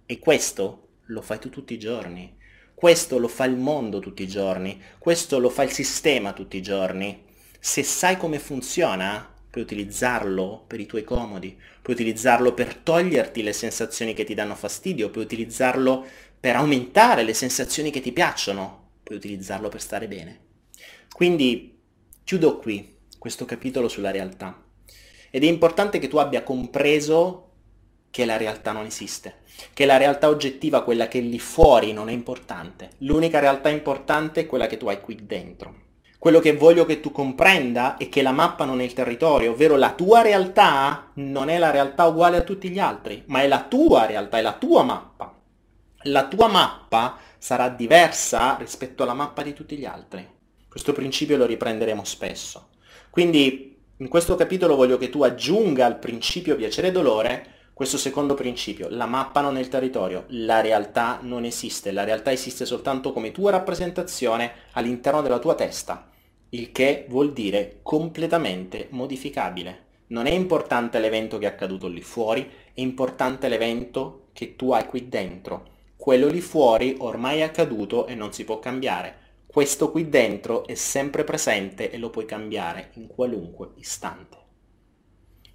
E 0.07 0.17
questo 0.19 0.87
lo 1.05 1.21
fai 1.21 1.39
tu 1.39 1.49
tutti 1.49 1.73
i 1.73 1.79
giorni. 1.79 2.35
Questo 2.73 3.17
lo 3.17 3.27
fa 3.27 3.45
il 3.45 3.55
mondo 3.55 3.99
tutti 3.99 4.23
i 4.23 4.27
giorni, 4.27 4.79
questo 4.99 5.39
lo 5.39 5.49
fa 5.49 5.63
il 5.63 5.71
sistema 5.71 6.33
tutti 6.33 6.57
i 6.57 6.61
giorni. 6.61 7.25
Se 7.59 7.81
sai 7.81 8.17
come 8.17 8.37
funziona, 8.37 9.33
puoi 9.49 9.63
utilizzarlo 9.63 10.63
per 10.67 10.79
i 10.79 10.85
tuoi 10.85 11.03
comodi, 11.03 11.57
puoi 11.81 11.95
utilizzarlo 11.95 12.53
per 12.53 12.75
toglierti 12.75 13.41
le 13.43 13.53
sensazioni 13.53 14.13
che 14.13 14.23
ti 14.23 14.33
danno 14.33 14.55
fastidio, 14.55 15.09
puoi 15.09 15.23
utilizzarlo 15.23 16.05
per 16.39 16.55
aumentare 16.55 17.23
le 17.23 17.33
sensazioni 17.33 17.89
che 17.89 18.01
ti 18.01 18.11
piacciono, 18.11 18.89
puoi 19.03 19.17
utilizzarlo 19.17 19.69
per 19.69 19.81
stare 19.81 20.07
bene. 20.07 20.39
Quindi 21.11 21.79
chiudo 22.23 22.57
qui 22.57 22.95
questo 23.17 23.45
capitolo 23.45 23.87
sulla 23.87 24.11
realtà. 24.11 24.63
Ed 25.29 25.43
è 25.43 25.47
importante 25.47 25.99
che 25.99 26.07
tu 26.07 26.17
abbia 26.17 26.43
compreso 26.43 27.43
che 28.09 28.25
la 28.25 28.37
realtà 28.37 28.71
non 28.71 28.85
esiste, 28.85 29.41
che 29.73 29.85
la 29.85 29.97
realtà 29.97 30.29
oggettiva, 30.29 30.83
quella 30.83 31.07
che 31.07 31.19
è 31.19 31.21
lì 31.21 31.39
fuori, 31.39 31.93
non 31.93 32.09
è 32.09 32.13
importante. 32.13 32.91
L'unica 32.99 33.39
realtà 33.39 33.69
importante 33.69 34.41
è 34.41 34.45
quella 34.45 34.67
che 34.67 34.77
tu 34.77 34.87
hai 34.87 35.01
qui 35.01 35.17
dentro. 35.25 35.85
Quello 36.19 36.39
che 36.39 36.55
voglio 36.55 36.85
che 36.85 36.99
tu 36.99 37.11
comprenda 37.11 37.97
è 37.97 38.09
che 38.09 38.23
la 38.23 38.31
mappa 38.31 38.65
non 38.65 38.81
è 38.81 38.83
il 38.83 38.93
territorio, 38.93 39.51
ovvero 39.51 39.75
la 39.75 39.93
tua 39.93 40.21
realtà 40.21 41.11
non 41.15 41.49
è 41.49 41.59
la 41.59 41.69
realtà 41.69 42.05
uguale 42.05 42.37
a 42.37 42.41
tutti 42.41 42.69
gli 42.69 42.79
altri, 42.79 43.23
ma 43.27 43.41
è 43.41 43.47
la 43.47 43.63
tua 43.63 44.07
realtà, 44.07 44.37
è 44.37 44.41
la 44.41 44.53
tua 44.53 44.83
mappa. 44.83 45.35
La 46.03 46.27
tua 46.27 46.47
mappa 46.47 47.17
sarà 47.37 47.69
diversa 47.69 48.55
rispetto 48.57 49.03
alla 49.03 49.13
mappa 49.13 49.43
di 49.43 49.53
tutti 49.53 49.77
gli 49.77 49.85
altri. 49.85 50.27
Questo 50.67 50.91
principio 50.91 51.37
lo 51.37 51.45
riprenderemo 51.45 52.03
spesso. 52.03 52.69
Quindi 53.11 53.77
in 53.97 54.07
questo 54.07 54.35
capitolo 54.35 54.75
voglio 54.75 54.97
che 54.97 55.09
tu 55.09 55.23
aggiunga 55.23 55.85
al 55.85 55.99
principio 55.99 56.55
piacere 56.55 56.87
e 56.87 56.91
dolore 56.91 57.56
questo 57.77 57.99
secondo 57.99 58.33
principio. 58.33 58.87
La 58.89 59.05
mappa 59.05 59.39
non 59.39 59.55
è 59.55 59.59
il 59.59 59.67
territorio, 59.67 60.23
la 60.29 60.61
realtà 60.61 61.19
non 61.21 61.43
esiste, 61.43 61.91
la 61.91 62.03
realtà 62.03 62.31
esiste 62.31 62.65
soltanto 62.65 63.13
come 63.13 63.31
tua 63.31 63.51
rappresentazione 63.51 64.51
all'interno 64.71 65.21
della 65.21 65.37
tua 65.37 65.53
testa, 65.53 66.09
il 66.49 66.71
che 66.71 67.05
vuol 67.07 67.33
dire 67.33 67.77
completamente 67.83 68.87
modificabile. 68.89 70.05
Non 70.07 70.25
è 70.25 70.31
importante 70.31 70.97
l'evento 70.97 71.37
che 71.37 71.45
è 71.45 71.49
accaduto 71.49 71.87
lì 71.87 72.01
fuori, 72.01 72.49
è 72.73 72.81
importante 72.81 73.47
l'evento 73.47 74.29
che 74.33 74.55
tu 74.55 74.71
hai 74.71 74.87
qui 74.87 75.07
dentro. 75.07 75.75
Quello 75.95 76.29
lì 76.29 76.41
fuori 76.41 76.95
ormai 76.97 77.41
è 77.41 77.43
accaduto 77.43 78.07
e 78.07 78.15
non 78.15 78.33
si 78.33 78.43
può 78.43 78.57
cambiare. 78.57 79.17
Questo 79.45 79.91
qui 79.91 80.09
dentro 80.09 80.65
è 80.65 80.73
sempre 80.73 81.23
presente 81.23 81.91
e 81.91 81.99
lo 81.99 82.09
puoi 82.09 82.25
cambiare 82.25 82.89
in 82.93 83.05
qualunque 83.05 83.73
istante. 83.75 84.36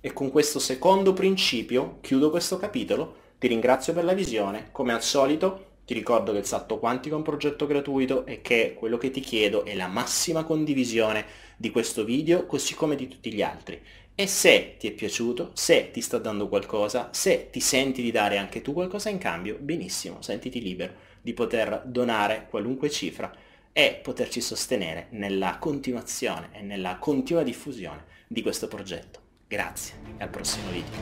E 0.04 0.12
con 0.12 0.32
questo 0.32 0.58
secondo 0.58 1.12
principio 1.12 1.98
chiudo 2.00 2.28
questo 2.28 2.56
capitolo, 2.56 3.14
ti 3.38 3.46
ringrazio 3.46 3.92
per 3.92 4.02
la 4.02 4.14
visione, 4.14 4.70
come 4.72 4.92
al 4.92 5.00
solito 5.00 5.74
ti 5.84 5.94
ricordo 5.94 6.32
che 6.32 6.38
il 6.38 6.44
salto 6.44 6.80
quantico 6.80 7.14
è 7.14 7.18
un 7.18 7.22
progetto 7.22 7.68
gratuito 7.68 8.26
e 8.26 8.40
che 8.40 8.74
quello 8.76 8.98
che 8.98 9.12
ti 9.12 9.20
chiedo 9.20 9.64
è 9.64 9.76
la 9.76 9.86
massima 9.86 10.42
condivisione 10.42 11.24
di 11.56 11.70
questo 11.70 12.02
video 12.02 12.46
così 12.46 12.74
come 12.74 12.96
di 12.96 13.06
tutti 13.06 13.32
gli 13.32 13.42
altri. 13.42 13.80
E 14.16 14.26
se 14.26 14.74
ti 14.76 14.88
è 14.88 14.90
piaciuto, 14.90 15.52
se 15.54 15.92
ti 15.92 16.00
sta 16.00 16.18
dando 16.18 16.48
qualcosa, 16.48 17.10
se 17.12 17.50
ti 17.52 17.60
senti 17.60 18.02
di 18.02 18.10
dare 18.10 18.38
anche 18.38 18.60
tu 18.60 18.72
qualcosa 18.72 19.08
in 19.08 19.18
cambio, 19.18 19.56
benissimo, 19.60 20.20
sentiti 20.20 20.60
libero 20.60 20.94
di 21.22 21.32
poter 21.32 21.80
donare 21.86 22.48
qualunque 22.50 22.90
cifra 22.90 23.32
e 23.72 24.00
poterci 24.02 24.40
sostenere 24.40 25.06
nella 25.10 25.58
continuazione 25.58 26.48
e 26.54 26.60
nella 26.60 26.96
continua 26.96 27.44
diffusione 27.44 28.04
di 28.26 28.42
questo 28.42 28.66
progetto. 28.66 29.21
Grazie 29.52 29.96
e 30.16 30.22
al 30.22 30.30
prossimo 30.30 30.70
video. 30.70 30.98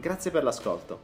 Grazie 0.00 0.32
per 0.32 0.42
l'ascolto. 0.42 1.02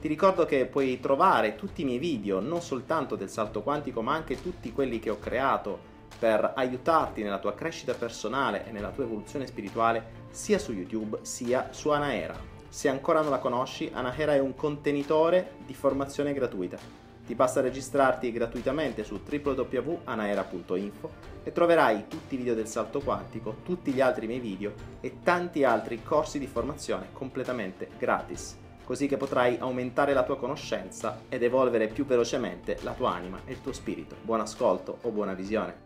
Ti 0.00 0.08
ricordo 0.08 0.44
che 0.44 0.66
puoi 0.66 0.98
trovare 0.98 1.54
tutti 1.54 1.82
i 1.82 1.84
miei 1.84 1.98
video, 1.98 2.40
non 2.40 2.62
soltanto 2.62 3.14
del 3.14 3.30
salto 3.30 3.62
quantico, 3.62 4.02
ma 4.02 4.12
anche 4.12 4.42
tutti 4.42 4.72
quelli 4.72 4.98
che 4.98 5.10
ho 5.10 5.20
creato 5.20 5.78
per 6.18 6.54
aiutarti 6.56 7.22
nella 7.22 7.38
tua 7.38 7.54
crescita 7.54 7.94
personale 7.94 8.66
e 8.66 8.72
nella 8.72 8.90
tua 8.90 9.04
evoluzione 9.04 9.46
spirituale, 9.46 10.26
sia 10.30 10.58
su 10.58 10.72
YouTube 10.72 11.20
sia 11.22 11.68
su 11.70 11.90
Anaera. 11.90 12.36
Se 12.68 12.88
ancora 12.88 13.20
non 13.20 13.30
la 13.30 13.38
conosci, 13.38 13.88
Anaera 13.94 14.34
è 14.34 14.40
un 14.40 14.56
contenitore 14.56 15.58
di 15.64 15.74
formazione 15.74 16.32
gratuita 16.32 17.03
Ti 17.26 17.34
basta 17.34 17.62
registrarti 17.62 18.30
gratuitamente 18.32 19.02
su 19.02 19.18
www.anaera.info 19.26 21.10
e 21.42 21.52
troverai 21.52 22.06
tutti 22.06 22.34
i 22.34 22.36
video 22.36 22.54
del 22.54 22.66
salto 22.66 23.00
quantico, 23.00 23.56
tutti 23.64 23.92
gli 23.92 24.02
altri 24.02 24.26
miei 24.26 24.40
video 24.40 24.74
e 25.00 25.20
tanti 25.22 25.64
altri 25.64 26.02
corsi 26.02 26.38
di 26.38 26.46
formazione 26.46 27.08
completamente 27.12 27.88
gratis, 27.98 28.58
così 28.84 29.06
che 29.06 29.16
potrai 29.16 29.56
aumentare 29.58 30.12
la 30.12 30.22
tua 30.22 30.36
conoscenza 30.36 31.22
ed 31.30 31.42
evolvere 31.42 31.88
più 31.88 32.04
velocemente 32.04 32.78
la 32.82 32.92
tua 32.92 33.14
anima 33.14 33.40
e 33.46 33.52
il 33.52 33.62
tuo 33.62 33.72
spirito. 33.72 34.16
Buon 34.20 34.40
ascolto 34.40 34.98
o 35.00 35.10
buona 35.10 35.32
visione. 35.32 35.83